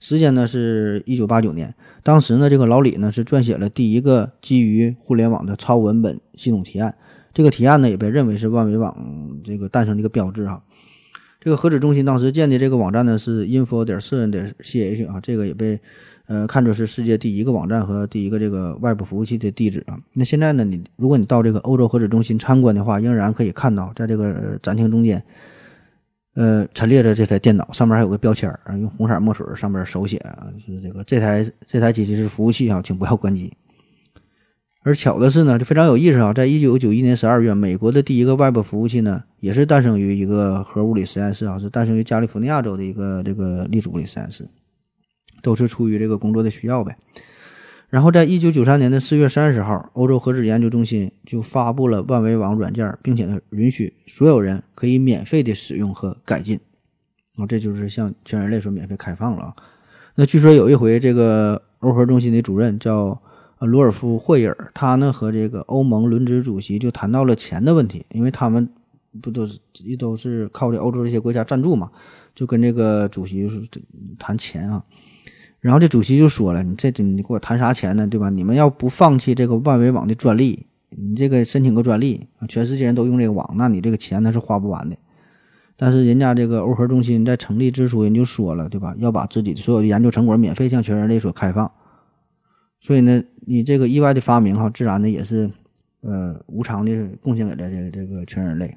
[0.00, 1.74] 时间呢是一九八九年，
[2.04, 6.94] 当时呢这个老李呢是撰写了第一个基于互联网的超文本系统提案，
[7.34, 10.62] 这个提案呢也被认为是万维网这个诞生的一个标志哈。
[11.40, 15.80] 这个核子中心当时建的这个网站呢是 info 点 cn 点 ch 啊，这个也被
[16.26, 19.98] 呃看作是世界第一个网站和第一个这个外部服务器的地址啊。
[20.12, 25.24] 那现在呢你如果你到这个欧洲核子中心参观的话，仍然可以看到在这个展厅中间。
[26.38, 33.52] 呃，陈列着这台电脑，上面还有个标签儿，用红色墨水上面手写啊，就是这个这台这台机器是服务器啊，请不要关机。
[34.84, 44.48] 而巧的是呢，就非常有意思啊，在一九九一年十二月，美国的第一个外部服务器呢，也是诞生于一个核物理实验室啊，是诞生于加利福尼亚州的一个这个粒子物理实验室，
[45.42, 46.96] 都是出于这个工作的需要呗。
[47.90, 56.60] 然后，在一九九三年的四月三十号，欧洲核子研究中心就发布了万维网软件，并且呢，允许所有人可以免费的使用和改进。
[57.38, 59.56] 啊，这就是向全人类说免费开放了啊。
[60.16, 63.22] 那据说有一回，这个欧核中心的主任叫
[63.60, 68.68] 罗尔夫霍伊尔，他呢和这个欧盟轮值主席就谈到了钱的问题，因为他们
[69.22, 71.90] 不都是一都是靠这欧洲这些国家赞助嘛，
[72.34, 73.62] 就跟这个主席是
[74.18, 74.84] 谈钱啊。
[75.60, 78.06] 然后这主席就说了：“你这你给我谈啥钱呢？
[78.06, 78.30] 对吧？
[78.30, 84.96] 你们要不放弃这个万维网的专利，你这个申请个专利啊，全世界人都用这个网，那你这个钱那是花不完的。
[85.76, 88.94] 但是人家这个欧核中心在成立之初人就说了，对吧？
[88.98, 91.70] 要把自己所有的研究成果免费向全人类所开放。
[92.80, 95.50] 所以呢，你这个意外的发明哈，自然的也是
[96.02, 98.76] 呃无偿的贡献给了这个这个全人类。”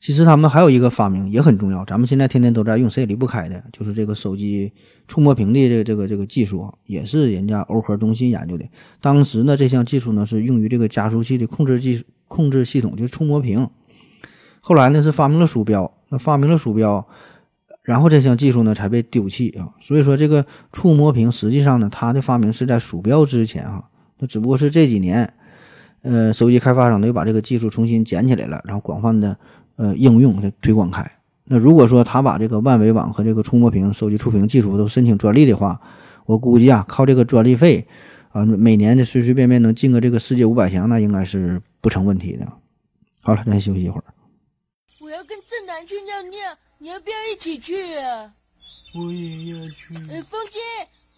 [0.00, 4.72] 其实他们还有一个发明也很重要，咱们现在天天都在用，谁也离不开的，就是这个手机
[5.06, 8.64] 触摸屏的这个这个这个技术，也是人家欧核中心研究的。
[9.02, 13.68] 当时呢，这项技术呢是用于这个加速器的控制技控制系统，就是触摸屏。
[14.62, 17.06] 后来呢是发明了鼠标，那发明了鼠标，
[17.82, 19.74] 然后这项技术呢才被丢弃啊。
[19.80, 25.34] 所以说这个触摸屏实际上呢，它的发明是在鼠标之前哈，那只不过是这几年，
[26.00, 29.36] 呃，手机开发商呢又把这个技术重新捡起来了，然后广泛的。
[29.80, 31.10] 呃，应用的推广开。
[31.44, 35.80] 那如果说他把这个万维网和这个触摸屏、手机触屏技术都申请专利的话，
[36.26, 37.88] 我估计啊，靠这个专利费
[38.28, 42.46] 啊，每年的随随便便能进个这个世界五百强，那应该是不成问题的。
[43.22, 44.04] 好了，咱休息一会儿。
[45.00, 46.38] 我要跟正南去尿尿，
[46.78, 48.34] 你要不要一起去啊？
[48.94, 49.94] 我也要去。
[50.12, 50.60] 呃，风姐，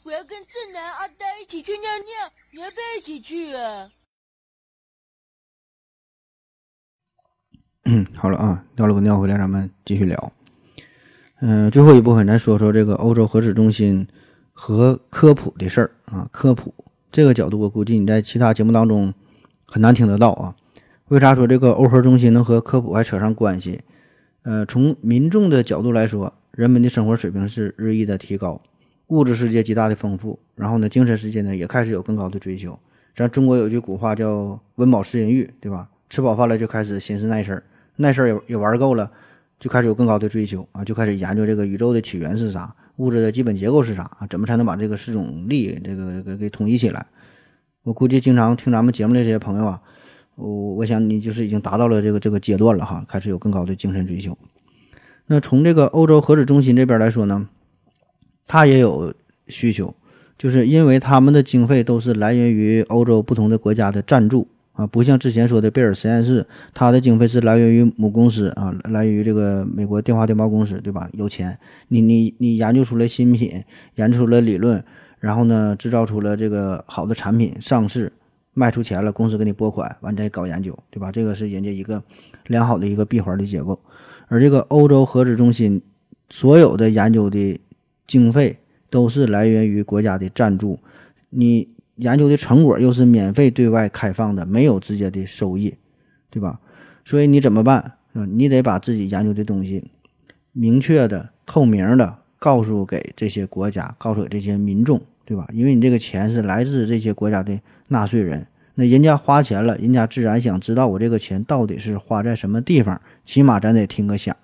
[0.04, 3.90] 我要跟正南阿呆一起去尿尿，你要不要一起去啊？
[7.84, 10.32] 嗯， 好了啊，尿了个尿回来，咱们继续聊。
[11.40, 14.06] 嗯、最后一部分咱说说这个欧洲核子中心
[14.52, 16.28] 和科普的事儿啊。
[16.30, 16.72] 科普
[17.10, 19.12] 这个角度，我估计你在其他节目当中
[19.66, 20.54] 很难听得到啊。
[21.08, 23.80] 为啥说这个欧核中心能和科普还扯上关系？
[24.44, 28.62] 呃，从民众的角度来说，人们的生活水平是日益的提高，
[29.08, 32.78] 物质世界极大的丰富，然后呢，精神世界呢也开始有更高的追求。
[33.14, 35.88] 咱中国有句古话叫“温饱思淫欲”，对吧？
[36.08, 37.64] 吃饱饭了就开始寻思那事儿，
[38.02, 39.10] 那事儿也也玩够了，
[39.58, 47.06] 就开始有更高的追求啊，就开始研究这个宇宙的起源是啥，物质的基本结构是啥啊，怎么才能把这个四种力这个给给统一起来？
[47.84, 49.80] 我估计经常听咱们节目的这些朋友啊，
[50.34, 54.36] 我我想你就是已经达到了这个这个阶段了哈，开始有更高的精神追求。
[55.26, 57.48] 那从这个欧洲核子中心这边来说呢，
[58.46, 59.14] 它也有
[59.46, 59.94] 需求，
[60.36, 71.10] 就是因为他们的经费都是来源于欧洲不同的国家的赞助啊，不像之前说的贝尔实验室，它的经费是来源于母公司啊，来源于这个美国电话电报公司，对吧？
[71.12, 71.58] 有钱，
[71.88, 73.62] 你你你研究出来新品，
[73.96, 74.82] 研究出了理论，
[75.20, 78.12] 然后呢，制造出了这个好的产品上市，
[78.54, 81.12] 卖出钱了，公司给你拨款，完再搞研究，对吧？
[81.12, 82.02] 这个是人家一个
[82.46, 83.78] 良好的一个闭环的结构。
[84.28, 85.82] 而这个欧洲核子中心
[86.30, 87.60] 所有的研究的
[88.06, 88.58] 经费
[88.88, 90.78] 都是来源于国家的赞助，
[91.28, 95.76] 你研究的成果又是免费对外开放的，没有直接的收益，
[96.30, 96.60] 对吧？
[97.04, 97.98] 所以你怎么办？
[98.12, 99.90] 啊，你得把自己研究的东西
[100.52, 105.48] 明确的、透明的告诉给这些国家，告诉给这些民众，对吧？
[105.52, 114.34] 因为你这个钱是来自这些国家的纳税人，那人家花钱了，人家自然想知道我这个钱到底是花在什么地方，起码咱得听个响。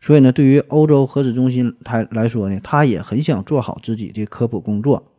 [0.00, 5.12] 所以呢，对于欧洲核子中心它来说呢，他也很想做好自己的科普工作。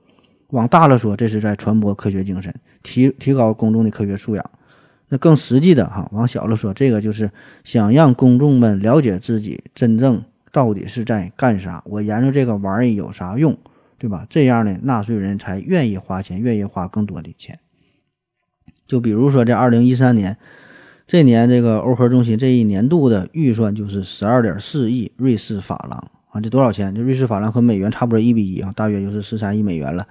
[0.49, 4.51] 往大了说，这是在传播科学精神，提提高公众的科学素养。
[5.09, 7.31] 那更实际的哈，往小了说，这个就是
[7.63, 13.57] 想让公众们了解自己真正到底是在干啥，我研究这个玩意有啥用，
[13.97, 14.25] 对吧？
[14.29, 17.59] 这样呢，纳税人才愿意花钱，愿意花更多的钱。
[18.85, 20.37] 就比如说，这二零一三年
[21.05, 26.93] 这年，这个欧核中心这一年度的预算就是十二点四亿瑞士法郎啊，这多少钱？
[26.93, 30.07] 这瑞士法郎和美元差不多一比一啊，大约就是十三亿美元了。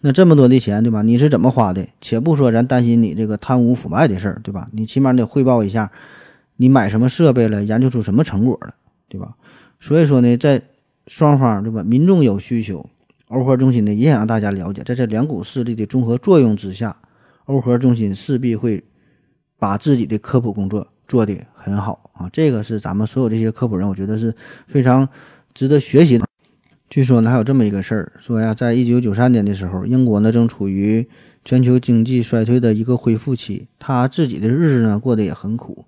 [0.00, 1.02] 那这么多的钱，对吧？
[1.02, 1.86] 你是怎么花的？
[2.00, 4.68] 且不说咱担心你这个贪污腐败的事儿，对吧？
[4.72, 5.92] 你起码得汇报一下，
[6.56, 8.74] 你买什么设备了，研究出什么成果了，
[9.08, 9.36] 对吧？
[9.78, 10.62] 所以说呢，在
[11.06, 12.84] 双方对吧，民众有需求，
[13.28, 16.96] 欧核中心呢也想让大家了解，在这两股势力的综合作用之下，
[17.44, 18.82] 欧核中心势必会
[19.58, 22.28] 把自己的科普工作做得很好啊。
[22.32, 24.32] 这个是咱们所有这些科普人，我觉得是
[24.66, 25.08] 非常
[25.52, 26.26] 值得学习的。
[26.90, 31.06] 据说呢，还有这么一个事儿，说呀，在一九九三年的时候，英国呢正处于
[31.44, 35.84] 全球经济衰退的一个恢复期，他自己的日子呢过得也很苦，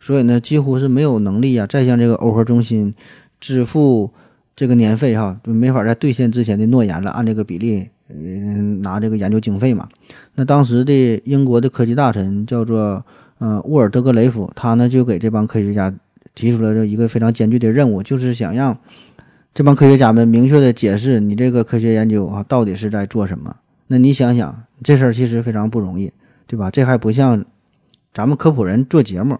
[0.00, 2.92] 所以呢，几乎是没有能力呀，再向这个欧核中心
[3.38, 4.10] 支付
[4.56, 9.88] 这个年费哈，就没法再兑现之前的诺言了，按这个比例，嗯，拿这个研究经费嘛。
[10.34, 13.04] 那当时的英国的科技大臣叫做
[13.38, 15.94] 呃沃尔德格雷夫，他呢就给这帮科学家
[16.34, 18.78] 提出了这一个非常艰巨的任务，就是想让
[19.52, 23.56] 这帮科学家们明确的解释你这个科学研究啊到底是在做什么。
[23.88, 26.12] 那你想想，这事儿其实非常不容易，
[26.46, 26.70] 对吧？
[26.70, 27.44] 这还不像
[28.14, 29.38] 咱们科普人做节目，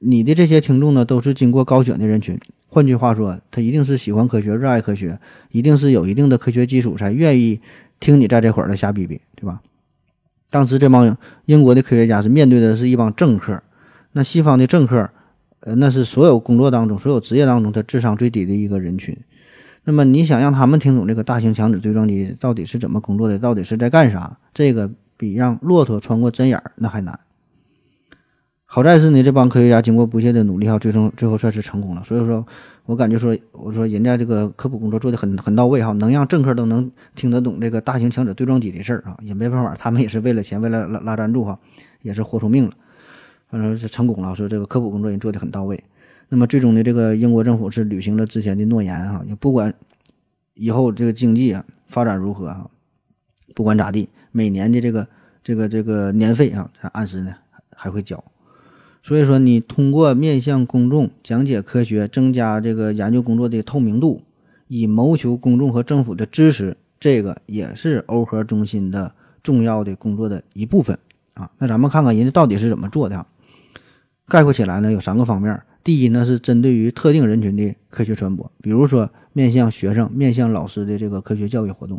[0.00, 2.38] 你的这些听众呢都是经过高选的人群。
[2.68, 5.18] 换句话说，他一定是喜欢科学、热爱科学，
[5.50, 7.62] 一定是有一定的科学基础，才愿意
[7.98, 9.62] 听你在这块儿的瞎逼逼，对吧？
[10.50, 11.16] 当时这帮
[11.46, 13.62] 英国的科学家是面对的是一帮政客，
[14.12, 15.10] 那西方的政客，
[15.60, 19.16] 呃，那是所有工作当中、所有职业当中他智商最低的一个人群。
[19.84, 27.18] 那么你想让他们听懂这个大型强子对撞机到底是怎么工作的，到底是在干啥，这个比让骆驼穿过针眼儿那还难。
[28.70, 32.04] 好在是呢，这帮科学家经过不懈的努力哈，最终最后算是成功了。
[32.04, 32.46] 所以说
[32.84, 41.58] 我感觉说，我说人家这个科普工作做的很很到位哈，能让政客都能听得懂这个大型强子对撞机的事儿啊，也没办法，他们也是为了钱，为了拉拉赞助哈，
[42.02, 42.72] 也是豁出命了。
[43.50, 45.82] 反正是成功了，说这个科普工作也做得很到位。
[46.28, 49.74] 那么最终的，这个英国政府是履行了之前的诺言哈，也不管
[50.54, 52.68] 以后这个经济啊发展如何啊，
[53.54, 55.08] 不管咋地，每年的这个
[55.42, 57.34] 这个这个年费啊，他按时呢
[57.74, 58.22] 还会交。
[59.00, 64.22] 所以说，你通过面向公众讲解科学，增加这个研究工作的透明度，
[64.66, 70.98] 以谋求公众和政府的支持，这个也是欧核中心的重要的工作的一部分
[71.32, 71.50] 啊。
[71.56, 73.26] 那咱们看看人家到底是怎么做的啊？
[74.28, 75.60] 概括起来呢，有三个方面。
[75.82, 81.98] 第一呢，是针对于特定人群的科学传播，比如说面向学生、面向老师的这个科学教育活动；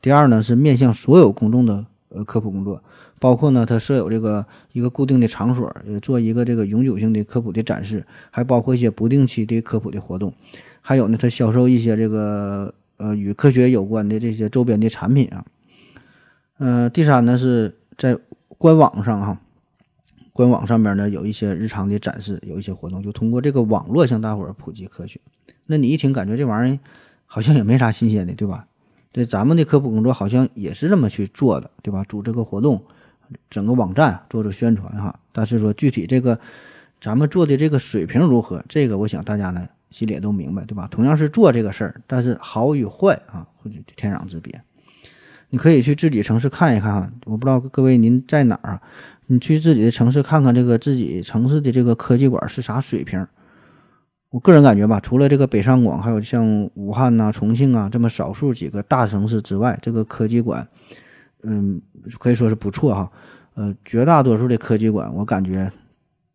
[0.00, 2.82] 第二呢是面向所有公众的呃科普工作，
[3.20, 10.32] 包括呢它设有这个一个固定的场所，呃做一个这个永久性的科普的展示，还包括一些不定期的科普的活动，
[10.80, 15.44] 还有呢它销售一些这个呃与科学有关的这些周边的产品啊。
[16.56, 18.16] 呃，第三呢是在
[18.56, 19.38] 官网上哈。
[20.36, 25.18] 官网上面呢有一些日常的展示，有一些活动，就通过这个网络向大伙儿普及科学。
[25.64, 26.78] 那你一听，感觉这玩意儿
[27.24, 28.66] 好像也没啥新鲜的，对吧？
[29.10, 32.04] 对，咱们的科普工作好像也是这么去做的，对吧？
[32.06, 32.84] 组织个活动，
[33.48, 35.18] 整个网站做做宣传哈。
[35.32, 36.38] 但是说具体这个
[37.00, 40.86] 咱们做的这个水平如何，这个我想大家呢心里也都明白，对吧？
[40.90, 44.60] 同样是做这个事儿，但是好与坏啊，或者天壤之别。
[45.50, 48.82] 你可以去自己城市看一看哈，我不知道各位您在哪儿啊？
[49.28, 53.26] 你去自己的城市看看这个自己城市的这个科技馆是啥水平？
[54.30, 60.68] 我个人感觉吧，除了这个北上广，还有像武汉呐、重庆啊这么少数几个大城市之外，这个科技馆，
[61.42, 61.80] 嗯，
[62.18, 63.10] 可以说是不错哈。
[63.54, 65.72] 呃，绝大多数的科技馆，我感觉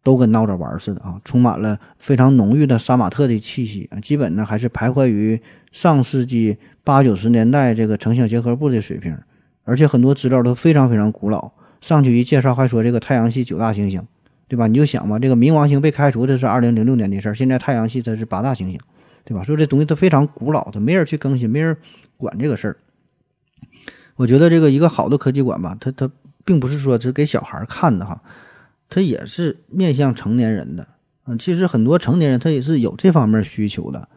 [0.03, 5.39] 都跟闹着玩似的啊，充满了非常浓郁的杀马特的气息啊，基本呢还是徘徊于
[5.71, 9.15] 上世纪八九十年代这个城乡结合部的水平，
[9.63, 11.51] 而且很多资料都非常非常古老。
[11.81, 14.07] 上去一介绍，还说这个太阳系九大行星，
[14.47, 14.67] 对吧？
[14.67, 17.33] 你就想吧，这个冥王星被开除，这是二零零六年的事儿。
[17.33, 18.79] 现在太阳系它是八大行星，
[19.25, 19.43] 对吧？
[19.43, 21.75] 所以这东西它非常古老，它没人去更新，没人
[22.17, 22.77] 管这个事儿。
[24.15, 26.09] 我觉得这个一个好的科技馆吧，它它
[26.45, 28.21] 并不是说只给小孩看的哈，
[28.87, 30.87] 它也是面向成年人的。
[31.25, 34.07] 嗯，其实很多成年人他也是有这方面需求的，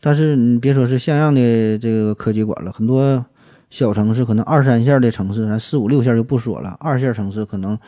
[0.00, 3.26] 但是你别说是像样的这个科技馆了，很多。
[3.72, 6.76] 小城市可能二三线的城市，咱四五六线就不说了。
[6.78, 7.78] 二线城市可能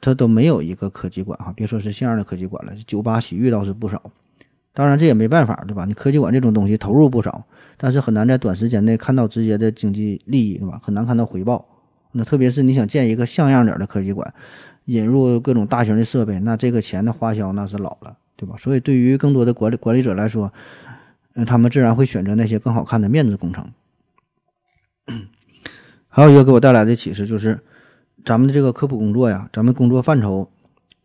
[0.00, 4.02] 它都没有一个科技馆哈，别说是像样的科技馆了，酒吧洗浴倒是不少。
[4.72, 5.84] 当然这也没办法，对吧？
[5.84, 7.44] 你科技馆这种东西投入不少，
[7.76, 10.80] 但是很难在短时间内看到直接的经济利益，对吧？
[10.82, 11.66] 很难看到回报。
[12.12, 14.32] 那特别是你想建一个像样点的科技馆，
[14.86, 18.56] 引入各种大型的设备，那这个钱的花销那是老了，对吧？
[18.56, 20.50] 所以对于更多的管理管理者来说，
[21.34, 23.70] 嗯，他们自然会选择那些更好看的面子工程。
[26.12, 27.60] 还有一个给我带来的启示就是，
[28.24, 30.50] 咱们的这个科普工作呀，咱们工作范畴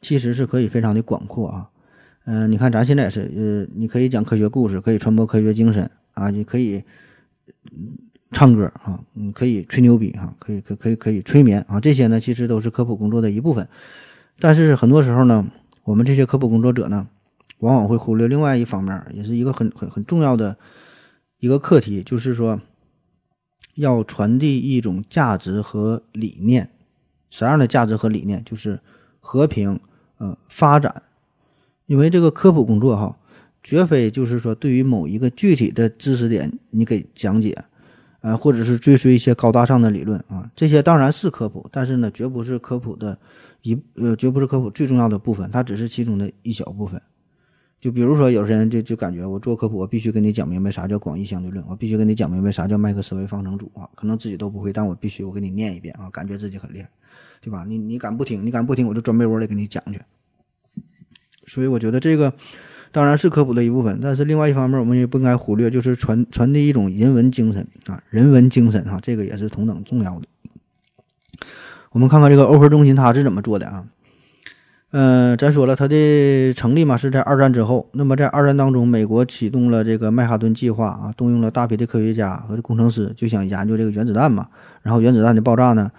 [0.01, 1.69] 其实是可以非常的广阔啊。
[2.25, 6.83] 嗯，你看咱现在也是，呃，你可以讲科学故事，可以传播科学精神啊，你可以
[8.31, 13.67] 唱歌啊，你可以吹牛逼哈，可以可可以可以催眠啊，这些呢其实都是科普工作的一部分。
[14.39, 15.47] 但是很多时候呢，
[15.83, 17.07] 我们这些科普工作者呢，
[17.59, 20.57] 往往会忽略另外一方面，也是一个很很很重要的
[21.37, 22.59] 一个课题，就是说。
[23.75, 26.69] 要传递一种价值和理念，
[27.29, 28.43] 啥样的价值和理念？
[28.43, 28.81] 就是
[29.19, 29.79] 和平，
[30.17, 31.03] 呃，发展。
[31.85, 33.17] 因为这个科普工作哈，
[33.61, 37.65] 绝非就是说对于某一个具体的知识点你给讲解，
[38.21, 43.19] 呃，或者是追随一些高大上的理论啊，这些当然是科普，但是呢，绝不是科普的
[43.61, 47.01] 一呃，绝不是科普最重要的部分，它只是其中的一小部分。
[47.79, 56.89] 就比如说，有些人就就感觉我做科普，我必须跟你讲明白啥叫广义相对论，我必须跟你讲明白啥叫麦克斯韦方程组啊，可能自己都不会，但我必须我给你念一遍啊，感觉自己很厉害，
[57.41, 57.63] 对吧？
[57.67, 58.43] 你你敢不听？
[58.43, 58.87] 你敢不听？
[58.87, 60.01] 我就钻被窝里给你讲去。
[61.45, 62.33] 所以我觉得这个
[62.91, 70.27] 当然是科普的一部分，但是另外一方面，我们也不应该忽略，就是传传递一种人文精神啊，人文精神哈，这个也是同等重要的。
[71.91, 73.87] 我们看看这个欧科中心它是怎么做的啊？
[74.97, 77.89] 嗯，咱说了，它的成立嘛是在二战之后。
[77.91, 84.47] 那么在二战当中，美国启动了这个曼哈顿计划啊，动用了大批的科学家和工程师，就想研究这个原子弹嘛。
[84.83, 85.91] 然后原子弹的爆炸呢，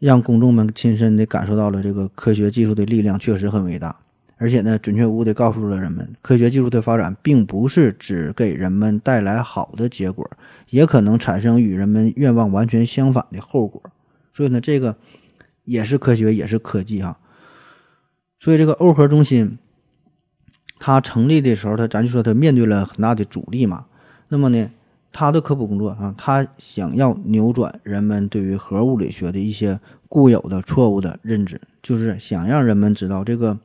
[0.00, 3.94] 让公众们亲身的感受到了这个科学技术的力量确实很伟大，
[4.38, 10.28] 而且呢，准确无误的告诉了人们，科学技术的发展并不是只给人们带来好的结果，
[10.70, 13.80] 也可能产生与人们愿望完全相反的后果。
[14.32, 14.96] 所以呢，这个
[15.62, 17.16] 也是科学，也是科技哈。
[18.40, 19.58] 所以这个欧核中心，
[20.78, 23.84] 它成立的时候，它咱就说它面对了很大的阻力嘛。
[24.28, 24.70] 那么呢，
[25.12, 29.78] 它的科普工作啊，它想要扭转人们对于核物理学的一些
[30.08, 33.58] 固有的错误的认知，就是想让人们知道这个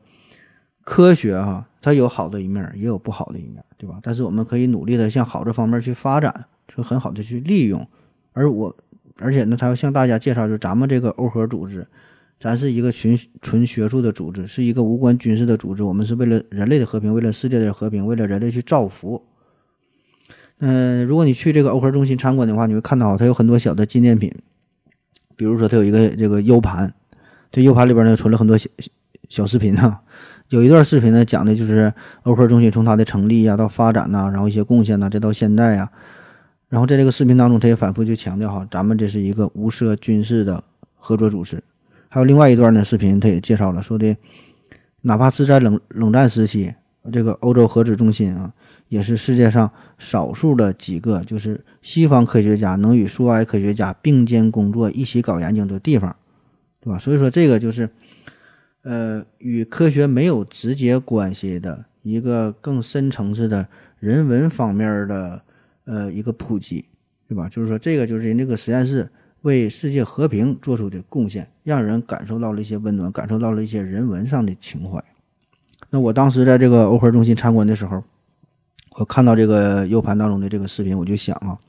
[0.84, 3.98] 科学哈，它有好的一面，也有不好的一面，对吧？
[4.04, 7.88] 但是我们可以努力的向好这方面去发展，就很好的去利用。
[8.34, 8.76] 而我，
[9.20, 11.88] 而且呢，他要向大家介绍，就是咱们这个欧核组织。
[12.40, 15.84] 咱是一个纯纯学术的组织，是一个无关军事的组织。
[15.84, 19.24] 我们是为了人类的和平，为了世界的和平，为了人类去造福。
[20.60, 24.34] 嗯，如果你去这个欧核中心参观的话，你会看到它有很多小的纪念品，
[25.36, 26.94] 比如说它有一个这个 U 盘，
[27.52, 28.70] 这 U 盘里边呢存了很多小
[29.28, 30.04] 小视频哈。
[30.50, 31.92] 有一段视频呢讲的就是
[32.24, 35.90] 欧核中心从它的成立呀到发展呐，然后一些贡献呐，再到现在呀。
[36.70, 40.64] 然后在这个视频当中，他也反复就强调哈，咱们这是一个无涉军事的
[40.96, 41.64] 合作组织。
[42.16, 44.16] 还有另外一段呢，视频他也介绍了，说的
[45.02, 46.74] 哪怕是在冷冷战时期，
[47.12, 48.54] 这个欧洲核子中心啊，
[48.88, 56.16] 也是世界上少数的几个就是西方科学家能与苏埃科学家并肩工作、一起搞研究的地方，
[56.80, 56.98] 对吧？
[56.98, 57.90] 所以说这个就是
[58.84, 63.68] 呃与科学没有直接关系的一个更深层次的
[64.00, 65.42] 人文方面的。
[65.84, 66.86] 呃，一个普及，
[67.28, 67.48] 对吧？
[67.48, 69.08] 就是说，这个就是人那个实验室
[69.46, 75.04] 为世界和平做出的贡献，让人感受到了一些温暖，感受到了一些人文上的情怀。
[75.92, 78.04] 那我当时在这个欧核中心参观的时候，
[78.98, 81.60] 我看到这个 U 盘当中的这个视频，我就想啊，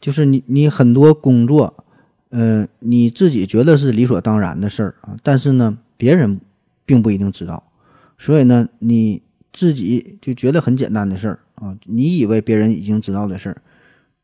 [0.00, 1.84] 就是你你很多工作，
[2.30, 6.40] 呃，你自己觉得是理所当然的事儿啊，但是呢，别人
[6.86, 7.70] 并不一定知道，
[8.16, 9.22] 所以呢，你
[9.52, 11.40] 自己就觉得很简单的事儿。
[11.56, 13.62] 啊，你以为别人已经知道的事儿，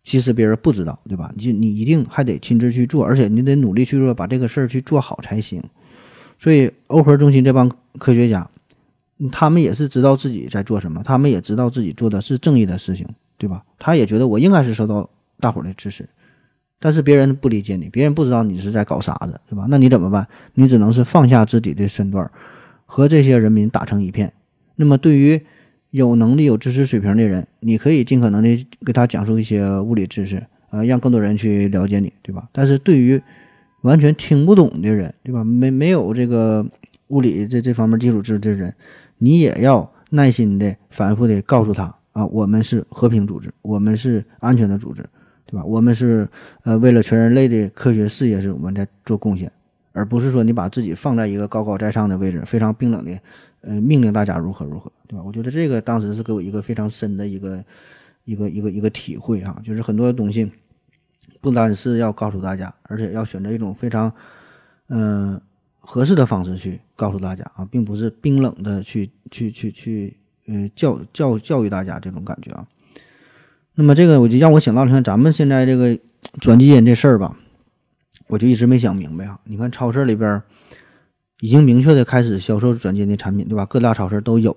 [0.04, 1.32] 其实别人不知道，对吧？
[1.36, 5.62] 你你一定还得亲自去做，而且你得努力去做，把这个事儿去做好才行。
[6.38, 8.50] 所以，欧核中心这帮科学家，
[9.30, 13.06] 他们也是知道自己在做什么，他们也知道自己做的是正义的事情，
[13.38, 13.62] 对吧？
[13.78, 16.08] 他也觉得我应该是受到大伙儿的支持，
[16.80, 19.66] 但是别人不理解你，别人不知道你是在搞啥子，对吧？
[19.68, 20.26] 那你怎么办？
[20.54, 22.28] 你只能是放下自己的身段，
[22.86, 24.32] 和这些人民打成一片。
[24.74, 25.40] 那么，对于
[25.92, 32.48] 有能力、有知识水平的人，你可以尽可能的给他讲述一些物理知识，呃，让更多人去了解你，对吧？
[32.50, 33.20] 但是对于
[33.82, 35.44] 完全听不懂的人，对吧？
[35.44, 36.66] 没没有这个
[37.08, 38.74] 物理这这方面基础知识的人，
[39.18, 45.04] 你也要耐心的、反复的告诉他啊，我们是和平组织，我们是安全的组织，
[45.44, 45.64] 对吧？
[45.66, 46.26] 我们是
[46.62, 49.52] 呃为了全人类的科学事业是我们在做贡献，
[49.92, 53.12] 而不是说你把自己放在一个高高在上的位置，非常冰冷的。
[53.62, 55.22] 呃，命令大家如何如何，对吧？
[55.24, 57.64] 我觉得这个当时是给我一个非常深的一个
[58.24, 60.50] 一个一个一个体会哈，就是很多东西
[61.40, 64.12] 不单是要告诉大家，而且要选择一种非常
[64.88, 65.40] 嗯
[65.78, 70.16] 合适的方式去告诉大家啊，并不是冰冷的去去去去
[70.48, 72.66] 呃教教教育大家这种感觉啊。
[73.74, 75.96] 那么这个我就让我想到了，像咱们现在这个
[76.40, 77.38] 转基因这事儿吧，
[78.26, 79.38] 我就一直没想明白啊。
[79.44, 80.42] 你看超市里边。
[81.42, 83.66] 已经明确的开始销售转基因的产品，对吧？
[83.66, 84.56] 各大超市都有。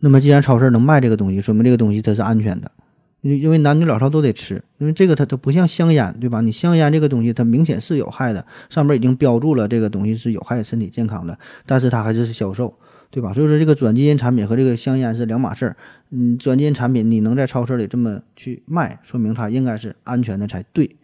[0.00, 2.72] 那么，既然超市能卖这个东西，说明这个东西它是安全的。
[3.20, 6.40] 因因为男女老少都得吃，因为这个它它不像香烟，对吧？
[6.40, 12.74] 你香烟这个东西它明显是有害的，上面已经标注了这个东西是有害身体健康的，但是它还是销售，
[13.08, 13.32] 对吧？
[13.32, 15.76] 所以说这个转基因产品和这个香烟是两码事儿。
[16.10, 20.96] 嗯，转基因产品你能在超市里这么去卖，说明它应该是安全的才对，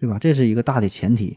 [0.00, 0.18] 对吧？
[0.18, 1.36] 这是一个大的前提。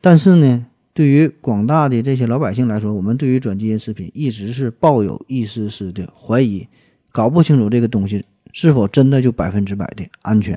[0.00, 0.66] 但是呢？
[0.94, 6.68] 对于广大的这些老百姓来说，我们对于转基因食品一直是抱有一丝丝的怀疑，
[7.10, 10.56] 搞不清楚这个东西是否真的就百分之百的安全，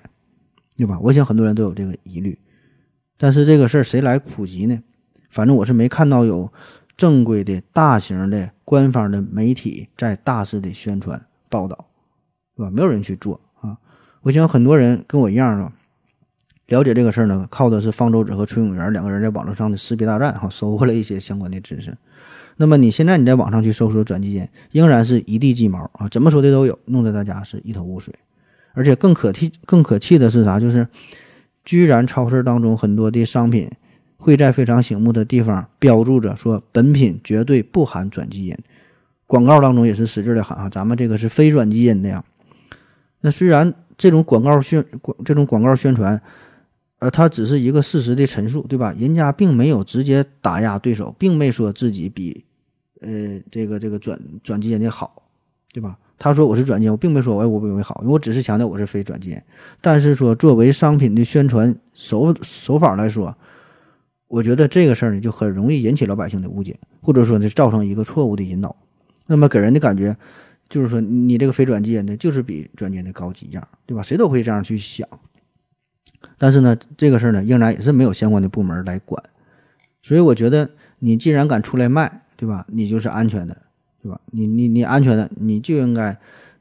[0.77, 0.99] 对吧？
[1.01, 2.37] 我想很多人都有这个疑虑，
[3.17, 4.79] 但是这个事儿谁来普及呢？
[5.31, 6.53] 反正我是没看到有
[6.95, 11.89] 正规的大型的官方的媒体在大肆的宣传报道，
[12.55, 12.69] 对吧？
[12.69, 13.79] 没有人去做啊！
[14.21, 15.73] 我想很多人跟我一样啊。
[16.67, 21.97] 了解这个事儿呢，靠的是方舟子和崔永元两个人在网络上的识别大战，哈，收获了一些相关的知识。
[22.57, 28.13] 那么你现在你在网上去搜索转基因，仍然是一地鸡毛啊，怎么说的都有，弄得大家是一头雾水。
[28.73, 30.59] 而且更可气、更可气的是啥？
[30.59, 30.87] 就是
[31.63, 33.71] 居然超市当中很多的商品
[34.17, 38.57] 会在非常醒目的地方标注着说本品绝对不含转基因，
[39.25, 42.21] 广告当中也是使劲的喊啊，咱们这个是非转基因的呀。
[43.21, 46.21] 那虽然这种广告宣广这种广告宣传。
[46.99, 48.93] 呃，它只是一个事实的陈述，对吧？
[48.97, 52.43] 人家并没有直接打压对手，并没说自己比，
[53.01, 55.23] 呃，这个这个转转基因的好，
[55.71, 55.99] 对吧？
[56.17, 59.39] 他说我是转基因，我并没说我我比我好，因为我只是强调我是非转基因。
[59.79, 63.37] 但是说作为商品的宣传手手法来说，
[64.27, 68.75] 我觉得这个事儿呢就很容易引起老百姓的误解，或者说呢造成一个错误的引导，
[69.27, 70.17] 那么给人的感觉
[70.67, 74.01] 就是说你这个非转基因的就是比转基因的高级一样，对吧？
[74.01, 75.07] 谁都会这样去想。
[76.37, 79.21] 但是呢，这个事儿呢，仍然也是没有相关的部门来管，
[80.01, 82.65] 所以我觉得你既然敢出来卖，对吧？
[82.69, 83.63] 你就是安全的，
[84.01, 84.19] 对吧？
[84.31, 86.17] 你你你安全的，你就应该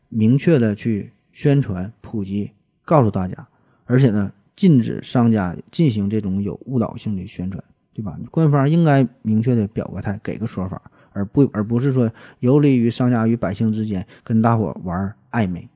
[0.08, 2.52] 明确的去宣传、普及，
[2.84, 3.48] 告诉大家，
[3.84, 8.18] 而且呢，禁止商家进行这种有误导性的宣传，对吧？
[8.30, 10.80] 官方应该明确的表个态，给个说法，
[11.12, 15.68] 而不而不是说游离于商家与百姓之间，跟大伙玩暧昧。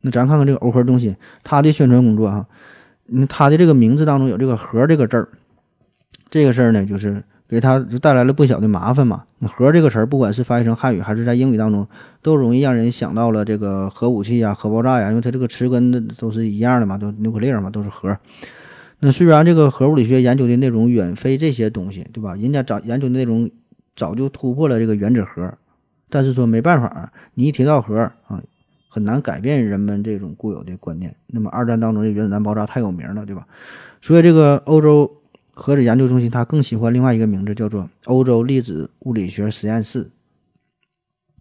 [0.00, 2.46] 那咱看看这个欧核中心，它的宣传工作哈。
[3.08, 5.28] 那他的这个名字当中有这个“核”这个字儿，
[6.30, 9.24] 这个事儿呢，就是给他就带来了不小的麻烦嘛。
[9.42, 11.86] 核这个词儿，不管是翻译成汉语还是在英语当中，
[12.22, 18.16] 都容易让人想到了这个核武器呀、核爆炸呀，因为它这个词根都是一样的嘛，都 nuclear 嘛，都是核。
[19.00, 22.34] 那虽然这个核物理学研究的内容远非这些东西，对吧？
[22.34, 23.50] 人家早研究的内容
[23.96, 25.54] 早就突破了这个原子核，
[26.10, 27.96] 但是说没办法，你一提到核
[28.26, 28.42] 啊，
[28.88, 31.14] 很难改变人们这种固有的观念。
[31.28, 33.46] 那么二战当中的原子弹爆炸太有名了，对吧？
[34.02, 35.22] 所以这个欧洲
[35.52, 40.10] 核子研究中心它更喜欢另外一个名字，叫做欧洲粒子物理学实验室。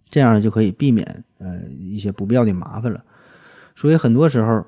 [0.10, 3.04] 这样就可以避免呃一些不必要的麻烦了。
[3.76, 4.66] 所以很多时候。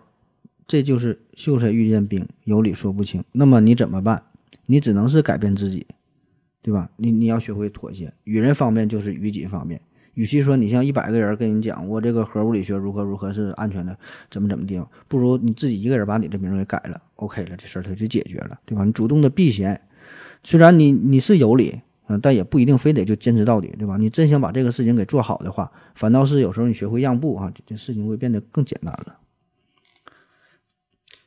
[0.71, 3.23] 这就是秀才遇见兵，有理说不清。
[3.31, 4.21] 那么你怎么办？
[4.67, 5.87] 你只能是改变自己，
[6.61, 6.91] 对吧？
[6.97, 9.81] 你你要学会妥协，与人方便就是与己方便。
[10.19, 13.97] 与其说你像一百个人跟你讲我这个核物理学如何如何是安全的，
[14.29, 18.83] 怎么怎么地，不如你自己一个人把你这名给改了，OK 了，这事儿它就解决了，对吧？
[18.83, 19.79] 你主动的避嫌，
[20.43, 23.95] 虽然你你是有理，嗯，但也不一定非得就坚持到底，对吧？
[23.95, 29.19] 你真想把这个事情给做好的话，反倒是有时候你学会让步啊，这事情会变得更简单了。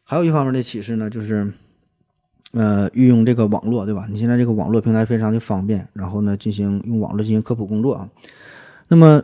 [0.03, 1.51] 还有一方面的启示呢，就是，
[2.51, 4.07] 呃，运用这个网络，对吧？
[4.11, 8.11] 你现在这个网络平台非常的方便，然后呢，进行用网络进行科普工作啊。
[8.93, 9.23] 那么，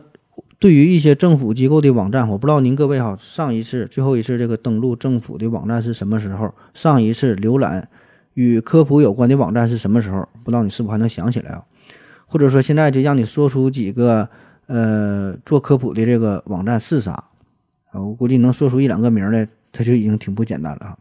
[0.57, 6.51] 对于一些政府机构的网站，我不知道您各位哈，上一次、最后一次这个登录政府的网站是什么时候？
[6.73, 7.87] 上一次浏览
[8.33, 10.27] 与科普有关的网站是什么时候？
[10.43, 11.63] 不知道你是否还能想起来啊？
[12.25, 14.27] 或者说，现在就让你说出几个
[14.65, 17.11] 呃做科普的这个网站是啥
[17.91, 18.01] 啊？
[18.01, 19.47] 我估计能说出一两个名来。
[19.71, 20.97] 它就已经挺不简单了哈。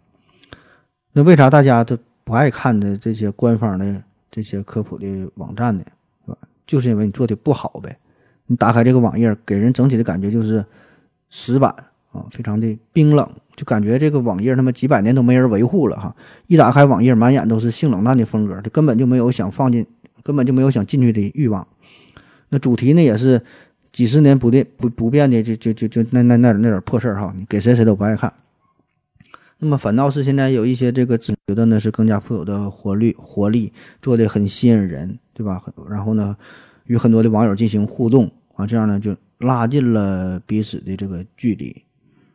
[1.14, 5.06] 那为啥大家都不爱看的这些官方的这些科普的
[5.36, 5.82] 网站呢？
[6.26, 6.36] 是吧？
[6.66, 7.98] 就是因为你做的不好呗。
[8.48, 10.64] 你打开这个网页，给人整体的感觉就是
[11.30, 11.70] 死板
[12.12, 16.16] 啊，非常的冰冷，就感觉这个网页他妈几百年都没人维护了哈。
[16.46, 19.86] 一打开网页，满眼都是性冷淡的风格，他根本就没有想放进，
[20.22, 21.66] 根本就没有想进去的欲望。
[22.48, 23.42] 那主题呢，也是
[23.92, 28.32] 几十年不变不不变的，就就就就那那那那点破事儿哈，你给谁谁都不爱看。
[29.58, 35.60] 那么反倒是现在有一些这个觉得呢是更加富有的活力，活力做的很吸引人，对吧？
[35.90, 36.36] 然后呢，
[36.88, 41.84] 与很多的网友进行互动啊，这样呢就拉近了彼此的这个距离。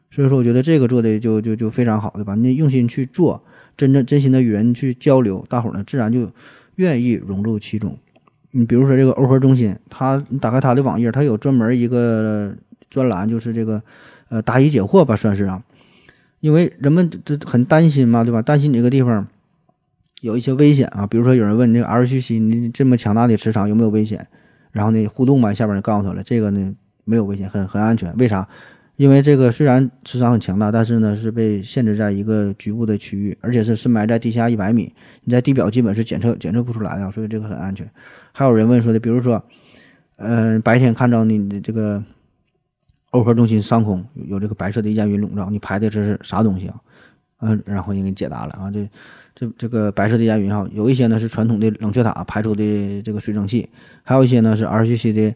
[0.10, 2.36] 所以说，我觉得这个做的就就就非常好，对吧？
[2.36, 3.44] 你用心去做，
[3.76, 6.30] 真正真心的与人去交流，大伙儿呢自然就
[6.76, 7.98] 愿意融入其中。
[8.52, 12.56] 你比如说这个欧核中心，它你打开它的网页，它有专门一个
[12.92, 13.82] 专栏，就是这个
[14.30, 15.64] 呃答疑解惑吧，算是啊。
[16.40, 18.44] 因为人们都很担心嘛，对吧？
[18.44, 19.28] 担心你这个地方
[20.22, 24.28] 有一些危险啊，比如说有人问你这个 L 七七，你这么强大的磁场有没有危险？
[24.74, 28.14] 然后呢，互动嘛，下边就告诉他了，这个呢没有危险，很很安全。
[28.18, 28.46] 为啥？
[28.98, 34.94] 因为这个虽然磁场很强大，但是呢是被限制在一个局部的区域，而且是深埋在地下一百米，
[35.24, 37.90] 你在地表基本是检测检测不出来的，所以这个很安全。
[38.34, 39.42] 还有人问说的，比如说，
[40.18, 42.04] 嗯，白天看到你的这个。
[43.14, 46.76] 欧核中心上空有这个白色的烟云笼罩，你排的这是啥东西啊？
[47.42, 48.90] 嗯，然后你给你解答了啊，这
[49.36, 53.70] 这这个白色的烟云哈，有一些呢是传统的冷却塔排出的这个水蒸气，
[54.04, 55.34] 还有一些呢是 R 七的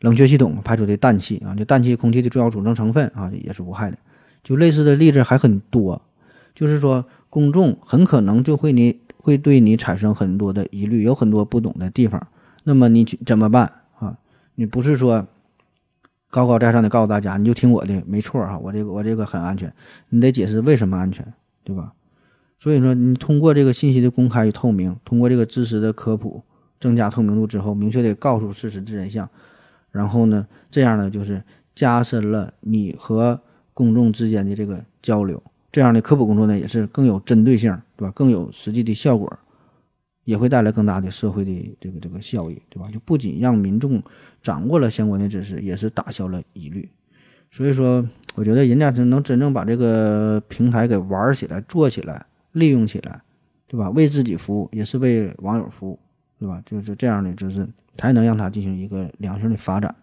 [0.00, 3.96] 冷却系统排出的氮气啊，就氮气空气的重要组成成分啊，也是无害的。
[4.42, 6.02] 就类似的例子还很多，
[6.54, 12.26] 就是说公众很可能就会你会对你产生很多的疑虑，有很多不懂的地方，
[12.64, 14.18] 那么你怎么办啊？
[14.54, 15.26] 你不是说。
[16.28, 19.72] 高高在上的告诉大家，你就听我的，没错哈，我这个我这个很安全，
[20.10, 21.24] 你得解释为什么安全，
[21.64, 21.94] 对吧？
[22.58, 26.42] 所以说，你通过这个信息的公开与透明，通过这个知识的科普，
[26.80, 29.28] 增加透明度之后，明确的告诉事实之真相，
[29.90, 31.42] 然后呢，这样呢，就是
[31.74, 33.40] 加深了你和
[33.74, 38.12] 公众之间的这个交流，这样的科普工作呢，也是更有针对性，对吧？
[38.14, 39.38] 更有实际的效果。
[40.24, 42.90] 也会带来更大的社会的这个这个效益，对吧？
[42.92, 44.02] 就不仅让民众
[44.42, 46.88] 掌握了相关的知识，也是打消了疑虑。
[47.48, 48.04] 所以说，
[48.34, 52.26] 我觉得人家真能真正把这个平台给玩起来、做起来、
[52.56, 53.20] 利用起来，
[53.68, 53.90] 对吧？
[53.90, 55.98] 为自己服务，也是为网友服务，
[56.40, 56.62] 对吧？
[56.64, 59.94] 就是这样的，就是才能让它进行一个良性的发展。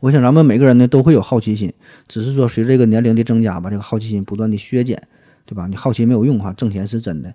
[0.00, 1.72] 我想咱们每个人呢都会有好奇心，
[2.08, 5.00] 只是说随着这个年龄的增加吧，这个好奇心不断的削减，
[5.46, 5.68] 对吧？
[5.68, 7.32] 你好奇没有用哈，挣钱是真的。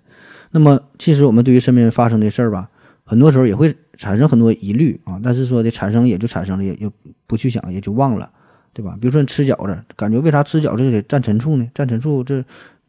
[0.50, 2.68] 那么，其实我们对于身边发生的事儿吧，
[3.04, 5.18] 很多时候也会产生很多疑虑啊。
[5.22, 6.92] 但是说的产生也就产生了，也就
[7.26, 8.30] 不去想，也就忘了，
[8.72, 8.98] 对吧？
[9.00, 11.66] 比如说你吃饺子，感觉为啥吃饺子就得蘸陈醋呢？
[11.74, 12.44] 蘸陈醋这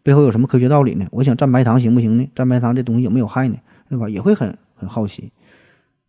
[0.05, 1.07] 背后有什么科学道理呢？
[1.09, 2.29] 我想蘸白糖行不行呢？
[2.35, 3.57] 蘸白糖这东西有没有害呢？
[3.89, 4.07] 对吧？
[4.07, 5.31] 也会很很好奇。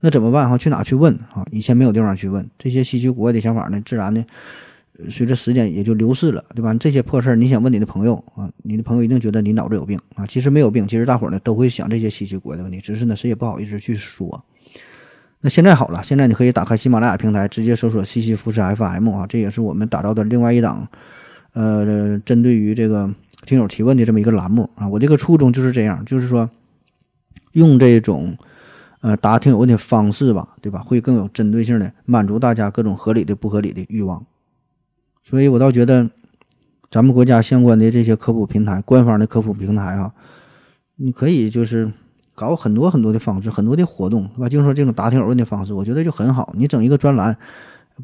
[0.01, 0.59] 那怎么办哈？
[0.59, 1.47] 去哪去问啊？
[1.51, 4.23] 以前没有地方去问，这些稀奇古怪的想法呢，自然呢，
[5.09, 6.75] 随着时间也就流逝了，对吧？
[6.75, 10.27] 这些破事儿，你想问你的朋友啊，你的朋友一定觉得你脑子有病啊。
[10.27, 14.45] 其实没有病，其实大伙儿呢都会想这些稀奇古怪的问题，只是呢谁也不好意思去说。
[15.41, 20.87] 那现在好了，现在你可以打开喜马拉雅平台，直接搜索西西弗斯 FM 啊，这也是我们打造的另外一档，
[21.55, 23.11] 呃，针对于这个
[23.45, 24.89] 听友提问的这么一个栏目啊。
[24.89, 26.49] 我这个初衷就是这样，就是说
[27.53, 28.37] 用这种
[29.01, 30.81] 呃答听友问的方式吧，对吧？
[30.81, 34.25] 会更有针对性的满足大家各种合理的、不合理的欲望。
[35.23, 36.11] 所以我倒觉得
[36.91, 40.13] 咱们国家相关的这些科普平台、官方的科普平台啊，
[40.97, 41.93] 你可以就是。
[42.39, 44.47] 搞很多很多的方式，很多的活动，是吧？
[44.47, 46.53] 就说这种答听友问的方式，我觉得就很好。
[46.55, 47.35] 你整一个专栏，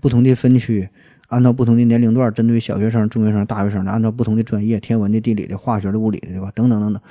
[0.01, 0.89] 不同的分区，
[1.33, 6.53] 按照不同的年龄段，针对小学生、中学生、大学生的，按照不同的专业，天文的、地理的、化学的、物理的，对吧？
[6.55, 7.03] 等等等等，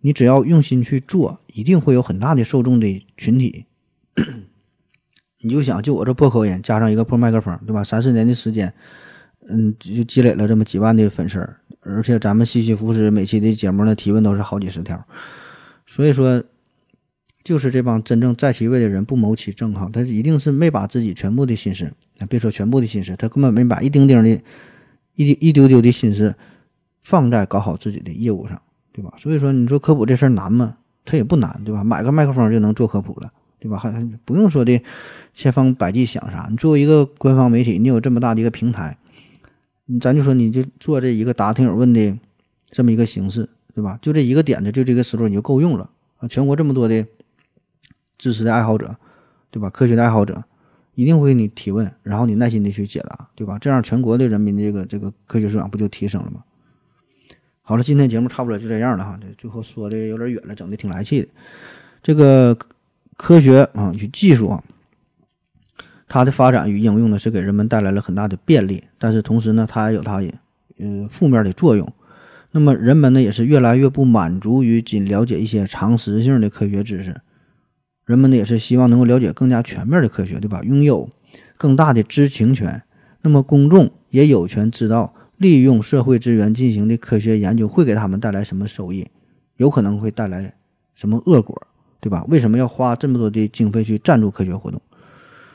[0.00, 3.66] 你只要用心去做，一定会有很大的受众的群体。
[5.42, 7.84] 你就想，就我这破口音，加上一个破麦克风，对吧？
[7.84, 8.72] 三四年的时间，
[9.48, 11.46] 嗯，就积累了这么几万的粉丝，
[11.80, 15.04] 而且咱们西西弗斯每期的节目呢，提问都是好几十条，
[15.86, 16.42] 所以说。
[17.48, 21.90] 就是这帮真正在其位的人不谋其政哈，他一定是没把自己全部的心思，
[22.28, 24.28] 别说全部的心思，他根本没把一丁丁的、
[25.14, 26.34] 一一丢丢的心思
[27.02, 28.60] 放在搞好自己的业务上，
[28.92, 29.14] 对吧？
[29.16, 30.76] 所以说，你说科普这事儿难吗？
[31.06, 31.82] 他也不难，对吧？
[31.82, 33.78] 买个麦克风就能做科普了，对吧？
[33.78, 34.78] 还不用说的
[35.32, 36.48] 千方百计想啥。
[36.50, 38.98] 你作为一个官方媒体，你有这么大的一个平台，
[40.02, 42.14] 咱就说你就做这一个答听友问的
[42.66, 43.98] 这么一个形式，对吧？
[44.02, 45.88] 就这一个点子，就这个思路你就够用了
[46.18, 46.28] 啊！
[46.28, 47.06] 全国这么多的。
[48.18, 48.96] 知识的爱好者，
[49.50, 49.70] 对吧？
[49.70, 50.44] 科学的爱好者
[50.94, 53.56] 一定会给你提问，然后你耐心的去解答，对吧？
[53.58, 56.42] 这样全国的人民的这个这个科学素养不就提升了吗？
[57.62, 61.28] 好了，今天节目差不多就这样了哈，这最后说的有点远了，整的挺来气的。
[62.02, 62.56] 这个
[63.16, 64.64] 科学啊与技术啊，
[66.08, 70.22] 它的发展与应用呢是给人们带来了很大的便利，但是同时呢，它也有它
[70.78, 71.92] 呃负面的作用。
[72.50, 77.20] 那么人们呢也是越来越不满足于仅了解一些常识性的科学知识。
[78.08, 80.62] 人们呢也是希望能够了解更加全面的科学，对吧？
[80.62, 81.10] 拥有
[81.58, 82.82] 更大的知情权。
[83.20, 89.08] 那么公众也有权知道，利用社会资源进行的科学研究会给他们带来什么收益，
[89.58, 90.54] 有可能会带来
[90.94, 91.60] 什么恶果，
[92.00, 92.24] 对吧？
[92.28, 94.80] 为什么要花这么多的经费去赞助科学活动？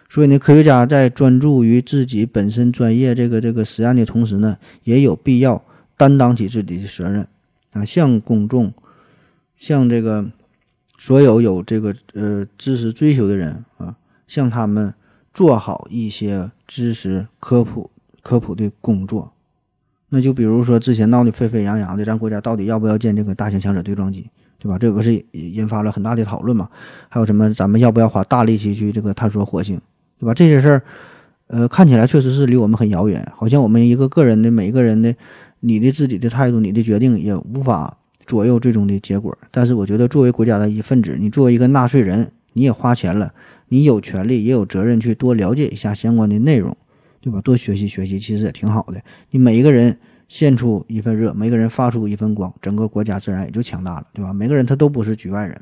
[0.08, 5.66] 所以呢，科学家在专注于自己本身专业这个这个实验的同时呢，也有必要
[5.98, 7.28] 担当起自己的责任
[7.72, 8.72] 啊，向公众，
[9.58, 10.32] 向这个。
[11.04, 13.94] 所有有这个呃知识追求的人啊，
[14.26, 14.94] 向他们
[15.34, 17.92] 做好一些知识科普
[18.22, 19.34] 科普的工作。
[20.08, 24.78] 那就比如说之前闹得沸沸扬扬的，咱国家到底要不要建这个大型强者对撞机，对吧？
[24.78, 26.70] 这不是也引发了很大的讨论嘛？
[27.10, 29.82] 还有什么咱们要不要花大力气去这个探索火星，
[30.18, 30.34] 对吧？
[30.34, 30.84] 这些事儿，
[31.48, 35.14] 呃，看起来确实是离我们很遥远，好像我们一个个人的每一个人的
[35.60, 37.98] 你的自己的态度、你的决定也无法。
[38.26, 43.34] 左右最终的结果，但是我觉得作为国家的一份子，你作为一个纳税人，你也花钱了，
[43.68, 46.76] 你有权利也有责任去多了解一下相关的内容，
[47.22, 47.42] 对吧？
[47.42, 49.02] 多学习学习，其实也挺好的。
[49.32, 49.98] 你每一个人
[50.28, 54.34] 献出一份热，每个人发出一份光，整个国家自然也就强大了，对吧？
[54.34, 55.62] 每个人他都不是局外人。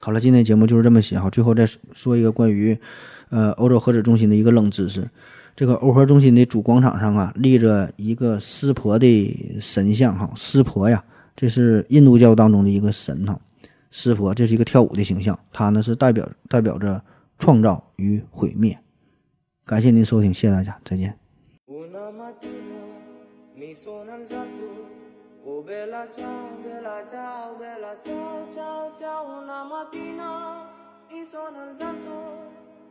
[0.00, 1.28] 好了，今天节目就是这么写哈。
[1.28, 2.78] 最后再说一个关于
[3.30, 5.08] 呃欧洲核子中心的一个冷知识。
[5.58, 11.04] 这个欧河中心的主广场上啊，立着一个湿婆的神像哈，湿婆呀，
[11.34, 13.40] 这是印度教当中的一个神哈，
[13.90, 17.02] 湿婆这是一个跳舞的形象，它呢是代表代表着
[17.40, 18.78] 创造与毁灭。
[19.66, 21.18] 感谢您收听，谢谢大家，再见。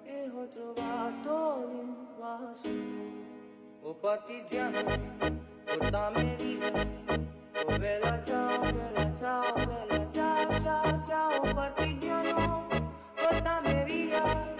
[0.07, 1.63] es otro vato
[2.19, 2.63] de.
[3.83, 4.79] O patillano,
[5.79, 6.37] o dame.
[7.67, 12.67] O vela, chao, vela, chao, vela, chao, chao, chao, patillano.
[12.69, 14.55] O dame vida,